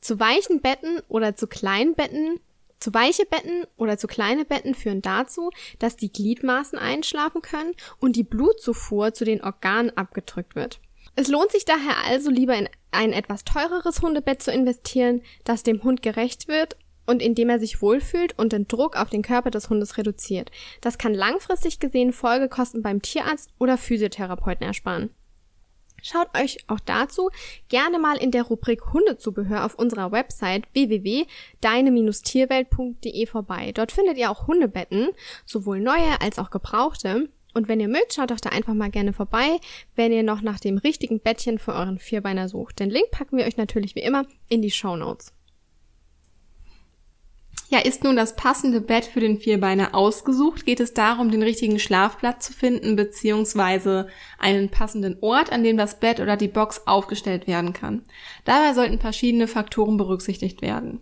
Zu 0.00 0.20
weichen 0.20 0.60
Betten 0.60 1.00
oder 1.08 1.34
zu 1.34 1.48
kleinen 1.48 1.94
Betten 1.94 2.38
Zu 2.78 2.92
weiche 2.92 3.24
Betten 3.24 3.64
oder 3.76 3.98
zu 3.98 4.06
kleine 4.06 4.44
Betten 4.44 4.74
führen 4.74 5.00
dazu, 5.00 5.50
dass 5.78 5.96
die 5.96 6.12
Gliedmaßen 6.12 6.78
einschlafen 6.78 7.40
können 7.40 7.72
und 7.98 8.14
die 8.14 8.24
Blutzufuhr 8.24 9.14
zu 9.14 9.24
den 9.24 9.42
Organen 9.42 9.96
abgedrückt 9.96 10.54
wird. 10.54 10.80
Es 11.16 11.28
lohnt 11.28 11.52
sich 11.52 11.64
daher 11.64 12.04
also 12.06 12.30
lieber 12.30 12.56
in 12.56 12.68
ein 12.90 13.12
etwas 13.12 13.44
teureres 13.44 14.02
Hundebett 14.02 14.42
zu 14.42 14.50
investieren, 14.50 15.22
das 15.44 15.62
dem 15.62 15.82
Hund 15.82 16.02
gerecht 16.02 16.48
wird 16.48 16.76
und 17.06 17.22
in 17.22 17.34
dem 17.34 17.50
er 17.50 17.58
sich 17.58 17.82
wohlfühlt 17.82 18.38
und 18.38 18.52
den 18.52 18.66
Druck 18.66 18.96
auf 18.96 19.10
den 19.10 19.22
Körper 19.22 19.50
des 19.50 19.68
Hundes 19.70 19.98
reduziert. 19.98 20.50
Das 20.80 20.98
kann 20.98 21.14
langfristig 21.14 21.78
gesehen 21.78 22.12
Folgekosten 22.12 22.82
beim 22.82 23.02
Tierarzt 23.02 23.50
oder 23.58 23.78
Physiotherapeuten 23.78 24.66
ersparen. 24.66 25.10
Schaut 26.02 26.36
euch 26.38 26.58
auch 26.66 26.80
dazu 26.80 27.30
gerne 27.68 27.98
mal 27.98 28.16
in 28.18 28.30
der 28.30 28.42
Rubrik 28.42 28.92
Hundezubehör 28.92 29.64
auf 29.64 29.74
unserer 29.74 30.12
Website 30.12 30.64
www.deine-tierwelt.de 30.74 33.26
vorbei. 33.26 33.72
Dort 33.72 33.90
findet 33.90 34.18
ihr 34.18 34.30
auch 34.30 34.46
Hundebetten, 34.46 35.08
sowohl 35.46 35.80
neue 35.80 36.20
als 36.20 36.38
auch 36.38 36.50
gebrauchte. 36.50 37.30
Und 37.54 37.68
wenn 37.68 37.80
ihr 37.80 37.88
mögt, 37.88 38.14
schaut 38.14 38.32
doch 38.32 38.40
da 38.40 38.50
einfach 38.50 38.74
mal 38.74 38.90
gerne 38.90 39.12
vorbei, 39.12 39.58
wenn 39.94 40.12
ihr 40.12 40.24
noch 40.24 40.42
nach 40.42 40.60
dem 40.60 40.76
richtigen 40.76 41.20
Bettchen 41.20 41.58
für 41.58 41.72
euren 41.72 41.98
Vierbeiner 41.98 42.48
sucht. 42.48 42.80
Den 42.80 42.90
Link 42.90 43.10
packen 43.12 43.38
wir 43.38 43.46
euch 43.46 43.56
natürlich 43.56 43.94
wie 43.94 44.02
immer 44.02 44.26
in 44.48 44.60
die 44.60 44.72
Show 44.72 44.96
Notes. 44.96 45.32
Ja, 47.70 47.78
ist 47.78 48.04
nun 48.04 48.14
das 48.14 48.36
passende 48.36 48.80
Bett 48.80 49.04
für 49.04 49.20
den 49.20 49.38
Vierbeiner 49.38 49.94
ausgesucht, 49.94 50.66
geht 50.66 50.80
es 50.80 50.92
darum, 50.92 51.30
den 51.30 51.42
richtigen 51.42 51.78
Schlafplatz 51.78 52.46
zu 52.46 52.52
finden, 52.52 52.94
beziehungsweise 52.94 54.08
einen 54.38 54.68
passenden 54.68 55.16
Ort, 55.22 55.50
an 55.50 55.64
dem 55.64 55.76
das 55.76 55.98
Bett 55.98 56.20
oder 56.20 56.36
die 56.36 56.48
Box 56.48 56.82
aufgestellt 56.86 57.46
werden 57.46 57.72
kann. 57.72 58.02
Dabei 58.44 58.74
sollten 58.74 59.00
verschiedene 59.00 59.48
Faktoren 59.48 59.96
berücksichtigt 59.96 60.60
werden. 60.60 61.00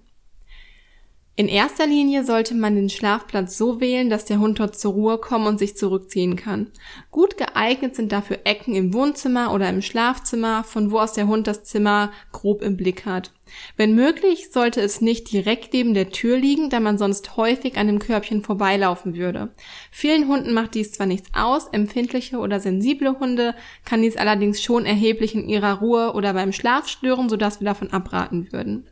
In 1.35 1.49
erster 1.49 1.87
Linie 1.87 2.25
sollte 2.25 2.55
man 2.55 2.75
den 2.75 2.91
Schlafplatz 2.91 3.57
so 3.57 3.81
wählen, 3.81 4.11
dass 4.11 4.27
der 4.27 4.39
Hund 4.39 4.61
dort 4.61 4.79
zur 4.79 4.93
Ruhe 4.93 5.17
kommen 5.17 5.47
und 5.47 5.59
sich 5.59 5.79
zurückziehen 5.79 6.37
kann. 6.37 6.71
Gut 7.11 7.39
geeignet 7.39 7.97
sind 7.97 8.13
dafür 8.13 8.41
Ecken 8.45 8.75
im 8.75 8.93
Wohnzimmer 8.93 9.55
oder 9.55 9.71
im 9.71 9.81
Schlafzimmer, 9.81 10.63
von 10.63 10.91
wo 10.91 10.99
aus 10.99 11.15
der 11.15 11.29
Hund 11.29 11.47
das 11.47 11.65
Zimmer 11.65 12.13
grob 12.33 12.61
im 12.61 12.77
Blick 12.77 13.07
hat. 13.07 13.33
Wenn 13.79 13.95
möglich, 13.95 14.51
sollte 14.51 14.83
es 14.83 15.01
nicht 15.01 15.33
direkt 15.33 15.73
neben 15.73 15.95
der 15.95 16.11
Tür 16.11 16.37
liegen, 16.37 16.69
da 16.69 16.81
man 16.81 16.99
sonst 16.99 17.35
häufig 17.39 17.79
an 17.79 17.87
dem 17.87 17.99
Körbchen 17.99 18.43
vorbeilaufen 18.43 19.15
würde. 19.15 19.49
Vielen 19.91 20.29
Hunden 20.29 20.53
macht 20.53 20.75
dies 20.75 20.93
zwar 20.93 21.07
nichts 21.07 21.31
aus, 21.33 21.69
empfindliche 21.69 22.39
oder 22.39 22.61
sensible 22.61 23.19
Hunde 23.19 23.55
kann 23.87 24.03
dies 24.03 24.19
allerdings 24.19 24.63
schon 24.63 24.85
erheblich 24.85 25.35
in 25.35 25.49
ihrer 25.49 25.79
Ruhe 25.79 26.13
oder 26.13 26.35
beim 26.35 26.53
Schlaf 26.53 26.89
stören, 26.89 27.31
sodass 27.31 27.61
wir 27.61 27.65
davon 27.65 27.91
abraten 27.91 28.53
würden. 28.53 28.87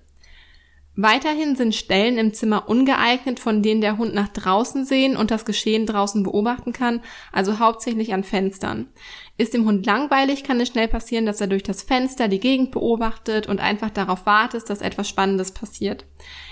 Weiterhin 0.96 1.54
sind 1.54 1.74
Stellen 1.74 2.18
im 2.18 2.34
Zimmer 2.34 2.68
ungeeignet, 2.68 3.38
von 3.38 3.62
denen 3.62 3.80
der 3.80 3.96
Hund 3.96 4.12
nach 4.12 4.28
draußen 4.28 4.84
sehen 4.84 5.16
und 5.16 5.30
das 5.30 5.44
Geschehen 5.44 5.86
draußen 5.86 6.24
beobachten 6.24 6.72
kann, 6.72 7.00
also 7.32 7.60
hauptsächlich 7.60 8.12
an 8.12 8.24
Fenstern. 8.24 8.88
Ist 9.38 9.54
dem 9.54 9.66
Hund 9.66 9.86
langweilig, 9.86 10.42
kann 10.42 10.60
es 10.60 10.68
schnell 10.68 10.88
passieren, 10.88 11.26
dass 11.26 11.40
er 11.40 11.46
durch 11.46 11.62
das 11.62 11.82
Fenster 11.82 12.26
die 12.26 12.40
Gegend 12.40 12.72
beobachtet 12.72 13.46
und 13.46 13.60
einfach 13.60 13.90
darauf 13.90 14.26
wartet, 14.26 14.68
dass 14.68 14.82
etwas 14.82 15.08
Spannendes 15.08 15.52
passiert. 15.52 16.06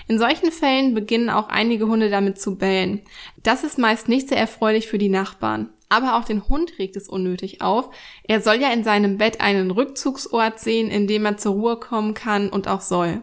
In 0.07 0.17
solchen 0.17 0.51
Fällen 0.51 0.95
beginnen 0.95 1.29
auch 1.29 1.49
einige 1.49 1.87
Hunde 1.87 2.09
damit 2.09 2.39
zu 2.39 2.57
bellen. 2.57 3.01
Das 3.43 3.63
ist 3.65 3.77
meist 3.77 4.07
nicht 4.07 4.29
sehr 4.29 4.39
erfreulich 4.39 4.87
für 4.87 4.97
die 4.97 5.09
Nachbarn. 5.09 5.69
Aber 5.89 6.17
auch 6.17 6.23
den 6.23 6.47
Hund 6.47 6.73
regt 6.79 6.95
es 6.95 7.09
unnötig 7.09 7.61
auf. 7.61 7.89
Er 8.23 8.41
soll 8.41 8.61
ja 8.61 8.71
in 8.71 8.83
seinem 8.83 9.17
Bett 9.17 9.41
einen 9.41 9.71
Rückzugsort 9.71 10.59
sehen, 10.59 10.89
in 10.89 11.07
dem 11.07 11.25
er 11.25 11.37
zur 11.37 11.53
Ruhe 11.53 11.77
kommen 11.77 12.13
kann 12.13 12.49
und 12.49 12.67
auch 12.67 12.81
soll. 12.81 13.21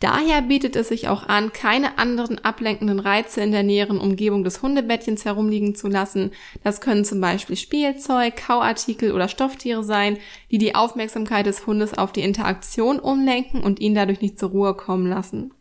Daher 0.00 0.42
bietet 0.42 0.76
es 0.76 0.88
sich 0.88 1.08
auch 1.08 1.28
an, 1.28 1.52
keine 1.52 1.98
anderen 1.98 2.38
ablenkenden 2.44 3.00
Reize 3.00 3.40
in 3.40 3.50
der 3.50 3.64
näheren 3.64 3.98
Umgebung 3.98 4.44
des 4.44 4.62
Hundebettchens 4.62 5.24
herumliegen 5.24 5.74
zu 5.74 5.88
lassen. 5.88 6.30
Das 6.62 6.80
können 6.80 7.04
zum 7.04 7.20
Beispiel 7.20 7.56
Spielzeug, 7.56 8.36
Kauartikel 8.36 9.10
oder 9.12 9.28
Stofftiere 9.28 9.82
sein, 9.82 10.18
die 10.52 10.58
die 10.58 10.76
Aufmerksamkeit 10.76 11.46
des 11.46 11.66
Hundes 11.66 11.98
auf 11.98 12.12
die 12.12 12.22
Interaktion 12.22 13.00
umlenken 13.00 13.64
und 13.64 13.80
ihn 13.80 13.94
dadurch 13.94 14.20
nicht 14.20 14.38
zur 14.38 14.50
Ruhe 14.50 14.74
kommen 14.74 15.08
lassen. 15.08 15.52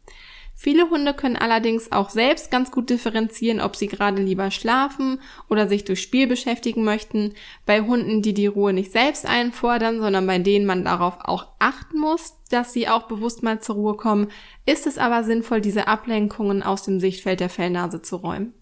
Viele 0.59 0.89
Hunde 0.89 1.13
können 1.13 1.35
allerdings 1.35 1.91
auch 1.91 2.09
selbst 2.09 2.49
ganz 2.49 2.71
gut 2.71 2.89
differenzieren, 2.89 3.61
ob 3.61 3.75
sie 3.75 3.85
gerade 3.85 4.23
lieber 4.23 4.49
schlafen 4.49 5.21
oder 5.49 5.67
sich 5.67 5.83
durch 5.83 6.01
Spiel 6.01 6.25
beschäftigen 6.25 6.83
möchten. 6.83 7.35
Bei 7.67 7.81
Hunden, 7.81 8.23
die 8.23 8.33
die 8.33 8.47
Ruhe 8.47 8.73
nicht 8.73 8.91
selbst 8.91 9.27
einfordern, 9.27 9.99
sondern 9.99 10.25
bei 10.25 10.39
denen 10.39 10.65
man 10.65 10.83
darauf 10.83 11.19
auch 11.21 11.45
achten 11.59 11.99
muss, 11.99 12.36
dass 12.49 12.73
sie 12.73 12.87
auch 12.87 13.07
bewusst 13.07 13.43
mal 13.43 13.61
zur 13.61 13.75
Ruhe 13.75 13.95
kommen, 13.95 14.31
ist 14.65 14.87
es 14.87 14.97
aber 14.97 15.23
sinnvoll, 15.23 15.61
diese 15.61 15.87
Ablenkungen 15.87 16.63
aus 16.63 16.83
dem 16.83 16.99
Sichtfeld 16.99 17.39
der 17.39 17.49
Fellnase 17.49 18.01
zu 18.01 18.17
räumen. 18.17 18.53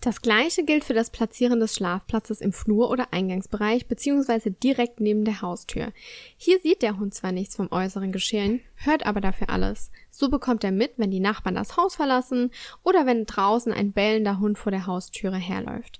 Das 0.00 0.20
gleiche 0.20 0.62
gilt 0.62 0.84
für 0.84 0.94
das 0.94 1.10
Platzieren 1.10 1.58
des 1.58 1.74
Schlafplatzes 1.74 2.40
im 2.40 2.52
Flur- 2.52 2.90
oder 2.90 3.12
Eingangsbereich 3.12 3.88
bzw. 3.88 4.50
direkt 4.50 5.00
neben 5.00 5.24
der 5.24 5.40
Haustür. 5.40 5.92
Hier 6.36 6.60
sieht 6.60 6.82
der 6.82 6.98
Hund 6.98 7.14
zwar 7.14 7.32
nichts 7.32 7.56
vom 7.56 7.72
äußeren 7.72 8.12
Geschehen, 8.12 8.60
hört 8.76 9.06
aber 9.06 9.20
dafür 9.20 9.48
alles. 9.48 9.90
So 10.10 10.28
bekommt 10.28 10.64
er 10.64 10.70
mit, 10.70 10.92
wenn 10.96 11.10
die 11.10 11.20
Nachbarn 11.20 11.54
das 11.54 11.76
Haus 11.76 11.96
verlassen 11.96 12.50
oder 12.84 13.06
wenn 13.06 13.24
draußen 13.24 13.72
ein 13.72 13.92
bellender 13.92 14.38
Hund 14.38 14.58
vor 14.58 14.70
der 14.70 14.86
Haustüre 14.86 15.38
herläuft. 15.38 15.98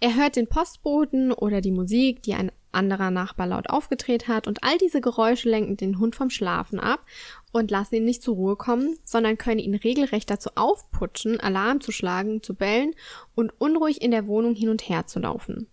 Er 0.00 0.14
hört 0.14 0.36
den 0.36 0.46
Postboten 0.46 1.32
oder 1.32 1.60
die 1.60 1.72
Musik, 1.72 2.22
die 2.22 2.34
ein 2.34 2.52
anderer 2.70 3.10
Nachbar 3.10 3.48
laut 3.48 3.68
aufgedreht 3.68 4.28
hat 4.28 4.46
und 4.46 4.62
all 4.62 4.78
diese 4.78 5.00
Geräusche 5.00 5.48
lenken 5.48 5.76
den 5.76 5.98
Hund 5.98 6.14
vom 6.14 6.30
Schlafen 6.30 6.78
ab 6.78 7.04
und 7.50 7.70
lassen 7.70 7.96
ihn 7.96 8.04
nicht 8.04 8.22
zur 8.22 8.36
Ruhe 8.36 8.56
kommen, 8.56 8.96
sondern 9.04 9.38
können 9.38 9.58
ihn 9.58 9.74
regelrecht 9.74 10.30
dazu 10.30 10.50
aufputschen, 10.54 11.40
Alarm 11.40 11.80
zu 11.80 11.90
schlagen, 11.90 12.42
zu 12.42 12.54
bellen 12.54 12.94
und 13.34 13.52
unruhig 13.58 14.00
in 14.00 14.12
der 14.12 14.26
Wohnung 14.26 14.54
hin 14.54 14.68
und 14.68 14.88
her 14.88 15.06
zu 15.06 15.18
laufen. 15.18 15.66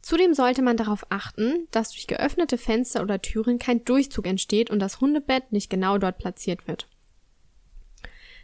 Zudem 0.00 0.32
sollte 0.32 0.62
man 0.62 0.78
darauf 0.78 1.04
achten, 1.10 1.68
dass 1.70 1.90
durch 1.90 2.06
geöffnete 2.06 2.56
Fenster 2.56 3.02
oder 3.02 3.20
Türen 3.20 3.58
kein 3.58 3.84
Durchzug 3.84 4.26
entsteht 4.26 4.70
und 4.70 4.78
das 4.78 5.00
Hundebett 5.00 5.52
nicht 5.52 5.68
genau 5.68 5.98
dort 5.98 6.16
platziert 6.16 6.66
wird. 6.66 6.88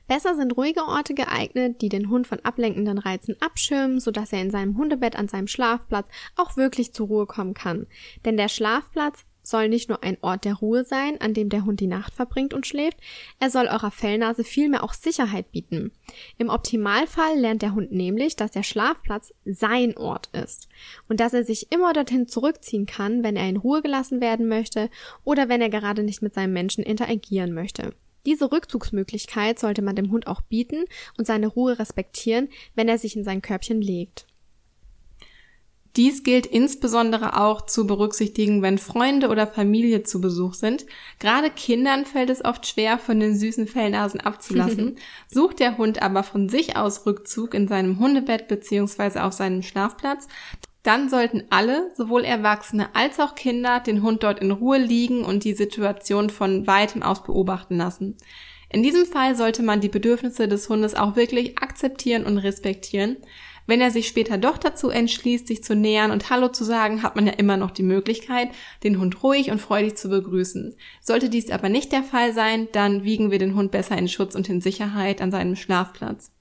Besser 0.08 0.34
sind 0.36 0.56
ruhige 0.56 0.82
Orte 0.82 1.14
geeignet, 1.14 1.82
die 1.82 1.88
den 1.88 2.08
Hund 2.10 2.26
von 2.26 2.40
ablenkenden 2.40 2.98
Reizen 2.98 3.36
abschirmen, 3.40 3.98
sodass 3.98 4.32
er 4.32 4.40
in 4.40 4.50
seinem 4.50 4.76
Hundebett 4.76 5.16
an 5.16 5.28
seinem 5.28 5.48
Schlafplatz 5.48 6.06
auch 6.36 6.56
wirklich 6.56 6.92
zur 6.92 7.08
Ruhe 7.08 7.26
kommen 7.26 7.54
kann. 7.54 7.86
Denn 8.25 8.36
der 8.36 8.48
Schlafplatz 8.48 9.25
soll 9.42 9.68
nicht 9.68 9.88
nur 9.88 10.02
ein 10.02 10.18
Ort 10.22 10.44
der 10.44 10.54
Ruhe 10.54 10.84
sein, 10.84 11.20
an 11.20 11.34
dem 11.34 11.48
der 11.48 11.64
Hund 11.64 11.80
die 11.80 11.86
Nacht 11.86 12.14
verbringt 12.14 12.52
und 12.52 12.66
schläft, 12.66 12.98
er 13.38 13.50
soll 13.50 13.66
eurer 13.66 13.90
Fellnase 13.90 14.44
vielmehr 14.44 14.82
auch 14.82 14.92
Sicherheit 14.92 15.52
bieten. 15.52 15.92
Im 16.36 16.48
Optimalfall 16.48 17.38
lernt 17.38 17.62
der 17.62 17.75
Hund 17.75 17.92
nämlich, 17.92 18.36
dass 18.36 18.50
der 18.50 18.64
Schlafplatz 18.64 19.32
sein 19.44 19.96
Ort 19.96 20.28
ist 20.32 20.68
und 21.08 21.20
dass 21.20 21.34
er 21.34 21.44
sich 21.44 21.72
immer 21.72 21.92
dorthin 21.92 22.28
zurückziehen 22.28 22.86
kann, 22.86 23.22
wenn 23.22 23.36
er 23.36 23.48
in 23.48 23.56
Ruhe 23.56 23.82
gelassen 23.82 24.20
werden 24.20 24.48
möchte 24.48 24.90
oder 25.25 25.48
wenn 25.48 25.60
er 25.60 25.70
gerade 25.70 26.02
nicht 26.02 26.22
mit 26.22 26.34
seinem 26.34 26.52
Menschen 26.52 26.82
interagieren 26.82 27.52
möchte. 27.52 27.94
Diese 28.26 28.52
Rückzugsmöglichkeit 28.52 29.59
sollte 29.59 29.83
man 29.83 29.97
dem 29.97 30.11
Hund 30.11 30.26
auch 30.26 30.40
bieten 30.42 30.85
und 31.16 31.26
seine 31.26 31.47
Ruhe 31.47 31.78
respektieren, 31.78 32.49
wenn 32.75 32.88
er 32.88 32.99
sich 32.99 33.16
in 33.16 33.25
sein 33.25 33.40
Körbchen 33.40 33.80
legt. 33.80 34.26
Dies 35.97 36.25
gilt 36.25 36.45
insbesondere 36.45 37.40
auch 37.40 37.64
zu 37.64 37.87
berücksichtigen, 37.87 38.61
wenn 38.61 38.76
Freunde 38.76 39.28
oder 39.28 39.47
Familie 39.47 40.02
zu 40.02 40.21
Besuch 40.21 40.52
sind. 40.52 40.85
Gerade 41.18 41.49
Kindern 41.49 42.04
fällt 42.04 42.28
es 42.28 42.45
oft 42.45 42.66
schwer, 42.66 42.99
von 42.99 43.18
den 43.18 43.35
süßen 43.35 43.66
Fellnasen 43.66 44.21
abzulassen. 44.21 44.99
Sucht 45.28 45.59
der 45.59 45.78
Hund 45.78 46.02
aber 46.02 46.23
von 46.23 46.50
sich 46.50 46.76
aus 46.76 47.06
Rückzug 47.06 47.54
in 47.54 47.66
seinem 47.66 47.99
Hundebett 47.99 48.47
bzw. 48.47 49.21
auf 49.21 49.33
seinem 49.33 49.62
Schlafplatz, 49.62 50.28
dann 50.87 51.09
sollten 51.09 51.45
alle, 51.50 51.90
sowohl 51.97 52.25
Erwachsene 52.25 52.95
als 52.95 53.19
auch 53.19 53.35
Kinder, 53.35 53.81
den 53.81 54.02
Hund 54.02 54.23
dort 54.23 54.40
in 54.40 54.50
Ruhe 54.50 54.78
liegen 54.78 55.25
und 55.25 55.45
die 55.45 55.55
Situation 55.55 56.31
von 56.31 56.66
weitem 56.66 57.02
aus 57.02 57.25
beobachten 57.25 57.76
lassen. 57.76 58.16
In 58.69 58.83
diesem 58.83 59.07
Fall 59.07 59.37
sollte 59.37 59.62
man 59.62 59.81
die 59.81 59.88
Bedürfnisse 59.88 60.49
des 60.49 60.69
Hundes 60.69 60.95
auch 60.95 61.16
wirklich 61.16 61.59
akzeptieren 61.59 62.25
und 62.25 62.38
respektieren. 62.38 63.16
Wenn 63.66 63.81
er 63.81 63.90
sich 63.90 64.07
später 64.07 64.38
doch 64.38 64.59
dazu 64.59 64.90
entschließt, 64.90 65.49
sich 65.49 65.64
zu 65.64 65.75
nähern 65.75 66.12
und 66.12 66.31
Hallo 66.31 66.49
zu 66.49 66.62
sagen, 66.62 67.02
hat 67.02 67.16
man 67.16 67.26
ja 67.26 67.33
immer 67.33 67.57
noch 67.57 67.73
die 67.73 67.83
Möglichkeit, 67.83 68.50
den 68.85 69.00
Hund 69.00 69.23
ruhig 69.25 69.50
und 69.50 69.61
freudig 69.61 69.97
zu 69.97 70.09
begrüßen. 70.09 70.76
Sollte 71.00 71.28
dies 71.28 71.50
aber 71.50 71.69
nicht 71.69 71.90
der 71.90 72.05
Fall 72.05 72.33
sein, 72.33 72.69
dann 72.73 73.02
wiegen 73.02 73.31
wir 73.33 73.38
den 73.38 73.57
Hund 73.57 73.73
besser 73.73 73.99
in 73.99 74.09
Schutz 74.09 74.37
und 74.37 74.49
in 74.49 74.61
Sicherheit 74.61 75.21
an 75.21 75.33
seinem 75.33 75.57
Schlafplatz. 75.57 76.36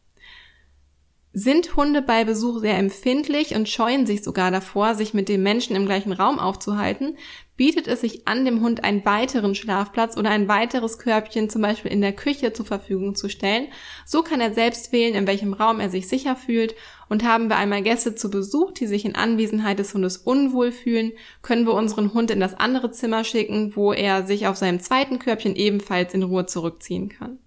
Sind 1.38 1.75
Hunde 1.75 2.01
bei 2.01 2.24
Besuch 2.24 2.62
sehr 2.62 2.77
empfindlich 2.77 3.56
und 3.56 3.68
scheuen 3.68 4.06
sich 4.06 4.24
sogar 4.24 4.51
davor, 4.51 4.96
sich 4.96 5.13
mit 5.13 5.27
dem 5.27 5.44
Menschen 5.44 5.75
im 5.75 5.86
gleichen 5.86 6.13
Raum 6.13 6.39
aufzuhalten, 6.39 7.18
bietet 7.58 7.89
es 7.89 8.00
sich 8.00 8.25
an, 8.25 8.46
dem 8.46 8.62
Hund 8.62 8.86
einen 8.86 9.04
weiteren 9.04 9.54
Schlafplatz 9.54 10.15
oder 10.15 10.30
ein 10.30 10.48
weiteres 10.48 10.98
Körbchen 10.98 11.50
zum 11.50 11.62
Beispiel 11.62 11.92
in 11.92 12.00
der 12.00 12.13
Küche 12.13 12.54
zur 12.54 12.65
Verfügung 12.65 13.15
zu 13.15 13.27
stellen. 13.27 13.68
So 14.06 14.24
kann 14.24 14.39
er 14.39 14.54
selbst 14.54 14.94
wählen, 14.94 15.13
in 15.13 15.27
welchem 15.27 15.51
Raum 15.51 15.82
er 15.82 15.89
sich 15.89 16.08
sicher 16.08 16.38
fühlt. 16.38 16.74
Und 17.10 17.25
haben 17.25 17.50
wir 17.50 17.58
einmal 17.58 17.82
Gäste 17.82 18.15
zu 18.15 18.32
Besuch, 18.32 18.72
die 18.72 18.88
sich 18.88 19.04
in 19.04 19.15
Anwesenheit 19.15 19.77
des 19.77 19.94
Hundes 19.94 20.15
unwohl 20.15 20.72
fühlen, 20.72 21.12
können 21.42 21.68
wir 21.68 21.74
unseren 21.74 22.13
Hund 22.13 22.32
in 22.32 22.39
das 22.39 22.54
andere 22.54 22.92
Zimmer 22.92 23.25
schicken, 23.25 23.75
wo 23.75 23.92
er 23.92 24.25
sich 24.25 24.48
auf 24.48 24.56
seinem 24.56 24.80
zweiten 24.80 25.20
Körbchen 25.20 25.58
ebenfalls 25.58 26.13
in 26.13 26.24
Ruhe 26.24 26.46
zurückziehen 26.46 27.10
kann. 27.10 27.39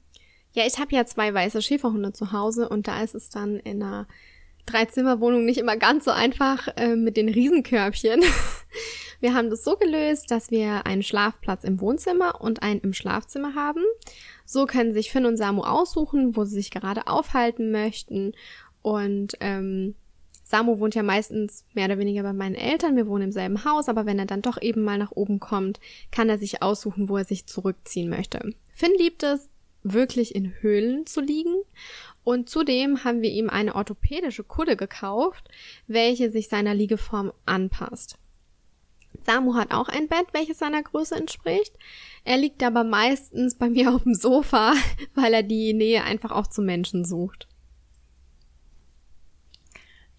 Ja, 0.58 0.66
ich 0.66 0.80
habe 0.80 0.92
ja 0.92 1.06
zwei 1.06 1.32
weiße 1.32 1.62
Schäferhunde 1.62 2.12
zu 2.12 2.32
Hause 2.32 2.68
und 2.68 2.88
da 2.88 3.00
ist 3.00 3.14
es 3.14 3.30
dann 3.30 3.60
in 3.60 3.80
einer 3.80 4.08
Dreizimmerwohnung 4.66 5.44
nicht 5.44 5.58
immer 5.58 5.76
ganz 5.76 6.04
so 6.04 6.10
einfach 6.10 6.66
äh, 6.76 6.96
mit 6.96 7.16
den 7.16 7.28
Riesenkörbchen. 7.28 8.24
Wir 9.20 9.34
haben 9.34 9.50
das 9.50 9.62
so 9.62 9.76
gelöst, 9.76 10.32
dass 10.32 10.50
wir 10.50 10.84
einen 10.84 11.04
Schlafplatz 11.04 11.62
im 11.62 11.80
Wohnzimmer 11.80 12.40
und 12.40 12.64
einen 12.64 12.80
im 12.80 12.92
Schlafzimmer 12.92 13.54
haben. 13.54 13.84
So 14.44 14.66
können 14.66 14.92
sich 14.92 15.12
Finn 15.12 15.26
und 15.26 15.36
Samu 15.36 15.62
aussuchen, 15.62 16.36
wo 16.36 16.44
sie 16.44 16.56
sich 16.56 16.72
gerade 16.72 17.06
aufhalten 17.06 17.70
möchten. 17.70 18.32
Und 18.82 19.36
ähm, 19.38 19.94
Samu 20.42 20.80
wohnt 20.80 20.96
ja 20.96 21.04
meistens 21.04 21.64
mehr 21.74 21.86
oder 21.86 21.98
weniger 21.98 22.24
bei 22.24 22.32
meinen 22.32 22.56
Eltern. 22.56 22.96
Wir 22.96 23.06
wohnen 23.06 23.24
im 23.24 23.32
selben 23.32 23.64
Haus, 23.64 23.88
aber 23.88 24.06
wenn 24.06 24.18
er 24.18 24.26
dann 24.26 24.42
doch 24.42 24.60
eben 24.60 24.82
mal 24.82 24.98
nach 24.98 25.12
oben 25.12 25.38
kommt, 25.38 25.78
kann 26.10 26.28
er 26.28 26.38
sich 26.38 26.62
aussuchen, 26.62 27.08
wo 27.08 27.16
er 27.16 27.24
sich 27.24 27.46
zurückziehen 27.46 28.08
möchte. 28.08 28.54
Finn 28.72 28.92
liebt 28.96 29.22
es, 29.22 29.50
wirklich 29.82 30.34
in 30.34 30.52
Höhlen 30.60 31.06
zu 31.06 31.20
liegen. 31.20 31.54
Und 32.24 32.48
zudem 32.48 33.04
haben 33.04 33.22
wir 33.22 33.30
ihm 33.30 33.48
eine 33.48 33.74
orthopädische 33.74 34.44
Kudde 34.44 34.76
gekauft, 34.76 35.48
welche 35.86 36.30
sich 36.30 36.48
seiner 36.48 36.74
Liegeform 36.74 37.32
anpasst. 37.46 38.18
Samu 39.24 39.54
hat 39.54 39.72
auch 39.72 39.88
ein 39.88 40.08
Bett, 40.08 40.26
welches 40.32 40.58
seiner 40.58 40.82
Größe 40.82 41.14
entspricht. 41.14 41.74
Er 42.24 42.36
liegt 42.36 42.62
aber 42.62 42.84
meistens 42.84 43.56
bei 43.56 43.68
mir 43.68 43.94
auf 43.94 44.02
dem 44.02 44.14
Sofa, 44.14 44.74
weil 45.14 45.32
er 45.34 45.42
die 45.42 45.72
Nähe 45.72 46.04
einfach 46.04 46.30
auch 46.30 46.46
zu 46.46 46.62
Menschen 46.62 47.04
sucht. 47.04 47.48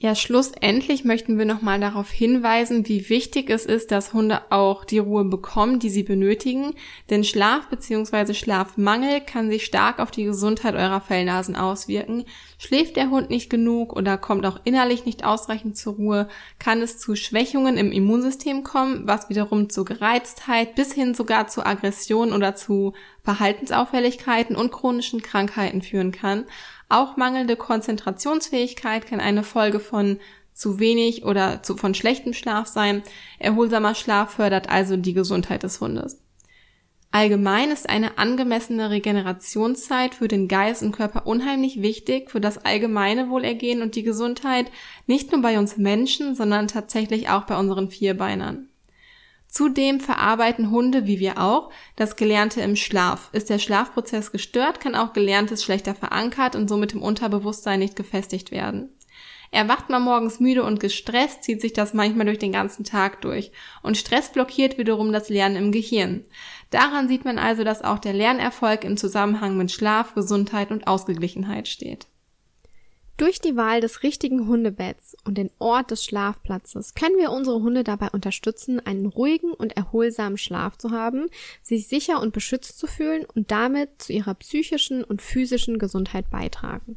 Ja, 0.02 0.16
schlussendlich 0.16 1.04
möchten 1.04 1.38
wir 1.38 1.44
nochmal 1.44 1.78
darauf 1.78 2.10
hinweisen, 2.10 2.88
wie 2.88 3.10
wichtig 3.10 3.50
es 3.50 3.66
ist, 3.66 3.92
dass 3.92 4.14
Hunde 4.14 4.42
auch 4.50 4.86
die 4.86 5.00
Ruhe 5.00 5.26
bekommen, 5.26 5.80
die 5.80 5.90
sie 5.90 6.04
benötigen. 6.04 6.74
Denn 7.10 7.26
Schlaf 7.26 7.68
bzw. 7.68 8.34
Schlafmangel 8.34 9.20
kann 9.20 9.50
sich 9.50 9.66
stark 9.66 10.00
auf 10.00 10.10
die 10.10 10.24
Gesundheit 10.24 10.76
eurer 10.76 11.02
Fellnasen 11.02 11.58
auswirken. 11.58 12.24
Schläft 12.58 12.96
der 12.96 13.10
Hund 13.10 13.30
nicht 13.30 13.50
genug 13.50 13.92
oder 13.92 14.18
kommt 14.18 14.46
auch 14.46 14.62
innerlich 14.64 15.04
nicht 15.04 15.26
ausreichend 15.26 15.76
zur 15.76 15.96
Ruhe, 15.96 16.30
kann 16.60 16.82
es 16.82 16.98
zu 16.98 17.18
Schwächungen 17.18 17.76
im 17.76 17.92
Immunsystem 17.92 18.64
kommen, 18.64 19.02
was 19.06 19.28
wiederum 19.28 19.70
zu 19.70 19.84
Gereiztheit 19.84 20.76
bis 20.76 20.94
hin 20.94 21.14
sogar 21.14 21.48
zu 21.48 21.66
Aggression 21.66 22.32
oder 22.32 22.56
zu 22.56 22.94
Verhaltensauffälligkeiten 23.24 24.56
und 24.56 24.72
chronischen 24.72 25.22
Krankheiten 25.22 25.82
führen 25.82 26.14
kann. 26.14 26.46
Auch 26.90 27.18
mangelnde 27.18 27.56
Konzentrationsfähigkeit 27.56 29.06
kann 29.06 29.20
eine 29.20 29.44
Folge 29.44 29.80
von 29.80 30.20
zu 30.54 30.80
wenig 30.80 31.24
oder 31.24 31.64
zu, 31.64 31.78
von 31.78 31.94
schlechtem 31.94 32.34
Schlaf 32.34 32.68
sein. 32.68 33.04
Erholsamer 33.38 33.96
Schlaf 33.96 34.34
fördert 34.34 34.70
also 34.70 34.98
die 34.98 35.14
Gesundheit 35.14 35.64
des 35.64 35.80
Hundes. 35.80 36.22
Allgemein 37.12 37.72
ist 37.72 37.90
eine 37.90 38.18
angemessene 38.18 38.92
Regenerationszeit 38.92 40.14
für 40.14 40.28
den 40.28 40.48
Geist 40.48 40.84
und 40.84 40.92
Körper 40.92 41.26
unheimlich 41.26 41.82
wichtig 41.82 42.30
für 42.30 42.42
das 42.42 42.60
allgemeine 42.60 43.30
Wohlergehen 43.30 43.82
und 43.82 43.96
die 43.96 44.04
Gesundheit, 44.04 44.72
nicht 45.08 45.32
nur 45.32 45.42
bei 45.42 45.58
uns 45.58 45.78
Menschen, 45.78 46.36
sondern 46.36 46.68
tatsächlich 46.68 47.30
auch 47.30 47.44
bei 47.44 47.58
unseren 47.58 47.90
Vierbeinern. 47.90 48.70
Zudem 49.50 50.00
verarbeiten 50.00 50.70
Hunde, 50.70 51.08
wie 51.08 51.20
wir 51.20 51.42
auch, 51.42 51.72
das 51.96 52.16
Gelernte 52.16 52.62
im 52.62 52.76
Schlaf. 52.76 53.30
Ist 53.34 53.50
der 53.50 53.58
Schlafprozess 53.58 54.32
gestört, 54.32 54.80
kann 54.80 54.94
auch 54.94 55.12
Gelerntes 55.12 55.64
schlechter 55.64 55.96
verankert 55.96 56.56
und 56.56 56.68
somit 56.68 56.94
im 56.94 57.02
Unterbewusstsein 57.02 57.80
nicht 57.80 57.96
gefestigt 57.96 58.52
werden. 58.52 58.90
Erwacht 59.52 59.90
man 59.90 60.04
morgens 60.04 60.40
müde 60.40 60.64
und 60.64 60.80
gestresst, 60.80 61.44
zieht 61.44 61.62
sich 61.62 61.74
das 61.74 61.96
manchmal 61.96 62.28
durch 62.28 62.38
den 62.38 62.52
ganzen 62.52 62.84
Tag 62.84 63.22
durch. 63.22 63.52
Und 63.82 63.98
Stress 63.98 64.32
blockiert 64.32 64.78
wiederum 64.78 65.12
das 65.12 65.30
Lernen 65.30 65.56
im 65.56 65.72
Gehirn. 65.72 66.24
Daran 66.70 67.08
sieht 67.08 67.26
man 67.26 67.40
also, 67.40 67.64
dass 67.64 67.84
auch 67.84 67.98
der 67.98 68.14
Lernerfolg 68.14 68.84
im 68.84 68.98
Zusammenhang 68.98 69.58
mit 69.58 69.72
Schlaf, 69.72 70.14
Gesundheit 70.14 70.70
und 70.70 70.86
Ausgeglichenheit 70.86 71.68
steht. 71.68 72.06
Durch 73.20 73.42
die 73.42 73.58
Wahl 73.58 73.82
des 73.82 74.02
richtigen 74.02 74.48
Hundebetts 74.48 75.18
und 75.26 75.38
den 75.38 75.52
Ort 75.60 75.92
des 75.92 76.06
Schlafplatzes 76.06 76.94
können 76.94 77.18
wir 77.18 77.34
unsere 77.34 77.62
Hunde 77.62 77.84
dabei 77.84 78.08
unterstützen, 78.12 78.80
einen 78.80 79.08
ruhigen 79.08 79.52
und 79.52 79.76
erholsamen 79.76 80.38
Schlaf 80.38 80.78
zu 80.78 80.92
haben, 80.92 81.28
sich 81.62 81.90
sicher 81.90 82.22
und 82.22 82.32
beschützt 82.32 82.80
zu 82.80 82.88
fühlen 82.88 83.26
und 83.26 83.52
damit 83.52 84.02
zu 84.02 84.14
ihrer 84.14 84.36
psychischen 84.36 85.04
und 85.04 85.22
physischen 85.22 85.80
Gesundheit 85.80 86.30
beitragen. 86.30 86.96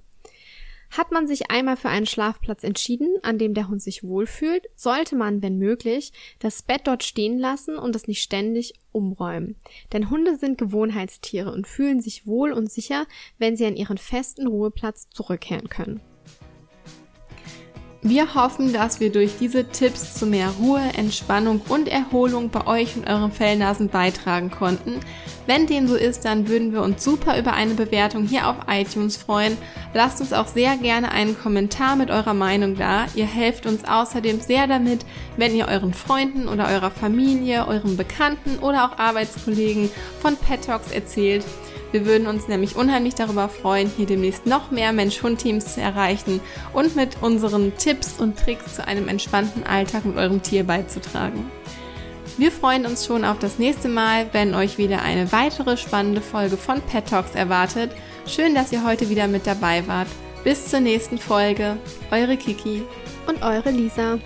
Hat 0.93 1.11
man 1.11 1.27
sich 1.27 1.51
einmal 1.51 1.77
für 1.77 1.89
einen 1.89 2.07
Schlafplatz 2.07 2.63
entschieden, 2.63 3.17
an 3.23 3.39
dem 3.39 3.53
der 3.55 3.69
Hund 3.69 3.83
sich 3.83 4.05
wohlfühlt, 4.05 4.69
sollte 4.77 5.17
man, 5.17 5.43
wenn 5.43 5.59
möglich, 5.59 6.13
das 6.39 6.63
Bett 6.63 6.83
dort 6.85 7.03
stehen 7.03 7.37
lassen 7.37 7.77
und 7.77 7.97
es 7.97 8.07
nicht 8.07 8.23
ständig 8.23 8.75
umräumen. 8.93 9.57
Denn 9.93 10.09
Hunde 10.09 10.37
sind 10.37 10.57
Gewohnheitstiere 10.57 11.51
und 11.51 11.67
fühlen 11.67 12.01
sich 12.01 12.29
wohl 12.29 12.53
und 12.53 12.71
sicher, 12.71 13.07
wenn 13.39 13.57
sie 13.57 13.67
an 13.67 13.75
ihren 13.75 13.99
festen 13.99 14.47
Ruheplatz 14.47 15.11
zurückkehren 15.11 15.69
können. 15.69 16.01
Wir 18.05 18.35
hoffen, 18.35 18.73
dass 18.73 18.99
wir 18.99 19.13
durch 19.13 19.39
diese 19.39 19.69
Tipps 19.69 20.15
zu 20.15 20.27
mehr 20.27 20.49
Ruhe, 20.59 20.81
Entspannung 20.97 21.61
und 21.69 21.87
Erholung 21.87 22.51
bei 22.51 22.67
euch 22.67 22.97
und 22.97 23.09
euren 23.09 23.31
Fellnasen 23.31 23.91
beitragen 23.91 24.51
konnten. 24.51 24.99
Wenn 25.47 25.69
dem 25.69 25.87
so 25.87 25.95
ist, 25.95 26.25
dann 26.25 26.49
würden 26.49 26.73
wir 26.73 26.83
uns 26.83 27.05
super 27.05 27.39
über 27.39 27.53
eine 27.53 27.75
Bewertung 27.75 28.25
hier 28.25 28.49
auf 28.49 28.57
iTunes 28.69 29.17
freuen. 29.17 29.57
Lasst 29.95 30.21
uns 30.21 30.33
auch 30.33 30.49
sehr 30.49 30.77
gerne 30.79 31.13
einen 31.13 31.39
Kommentar 31.39 31.95
mit 31.95 32.11
eurer 32.11 32.35
Meinung 32.35 32.77
da. 32.77 33.07
Ihr 33.15 33.27
helft 33.27 33.67
uns 33.67 33.85
außerdem 33.85 34.41
sehr 34.41 34.67
damit, 34.67 35.07
wenn 35.37 35.55
ihr 35.55 35.69
euren 35.69 35.95
Freunden 35.95 36.49
oder 36.49 36.71
eurer 36.71 36.91
Familie, 36.91 37.69
euren 37.69 37.97
Bekannten 37.97 38.59
oder 38.59 38.85
auch 38.85 38.99
Arbeitskollegen 38.99 39.91
von 40.21 40.35
Pet 40.37 40.65
Talks 40.65 40.91
erzählt. 40.91 41.45
Wir 41.93 42.07
würden 42.07 42.27
uns 42.27 42.49
nämlich 42.49 42.75
unheimlich 42.75 43.15
darüber 43.15 43.49
freuen, 43.49 43.91
hier 43.95 44.07
demnächst 44.07 44.47
noch 44.47 44.71
mehr 44.71 44.93
Mensch-Hund-Teams 44.93 45.75
zu 45.75 45.81
erreichen 45.81 46.41
und 46.73 46.97
mit 46.97 47.23
unseren 47.23 47.77
Tipps 47.77 48.19
und 48.19 48.39
Tricks 48.39 48.77
zu 48.77 48.87
einem 48.87 49.09
entspannten 49.09 49.65
Alltag 49.65 50.07
mit 50.07 50.17
eurem 50.17 50.43
Tier 50.43 50.65
beizutragen. 50.65 51.51
Wir 52.39 52.51
freuen 52.51 52.87
uns 52.87 53.05
schon 53.05 53.27
auf 53.27 53.39
das 53.39 53.59
nächste 53.59 53.89
Mal, 53.89 54.27
wenn 54.33 54.55
euch 54.55 54.79
wieder 54.79 55.03
eine 55.03 55.31
weitere 55.33 55.77
spannende 55.77 56.23
Folge 56.23 56.57
von 56.57 56.81
Pet 56.81 57.07
Talks 57.09 57.35
erwartet. 57.35 57.91
Schön, 58.27 58.55
dass 58.55 58.73
ihr 58.73 58.85
heute 58.85 59.11
wieder 59.11 59.29
mit 59.29 59.47
dabei 59.47 59.87
wart. 59.87 60.09
Bis 60.43 60.69
zur 60.69 60.81
nächsten 60.81 61.19
Folge. 61.19 61.77
Eure 62.11 62.39
Kiki 62.39 62.83
und 63.27 63.43
eure 63.43 63.71
Lisa. 63.71 64.19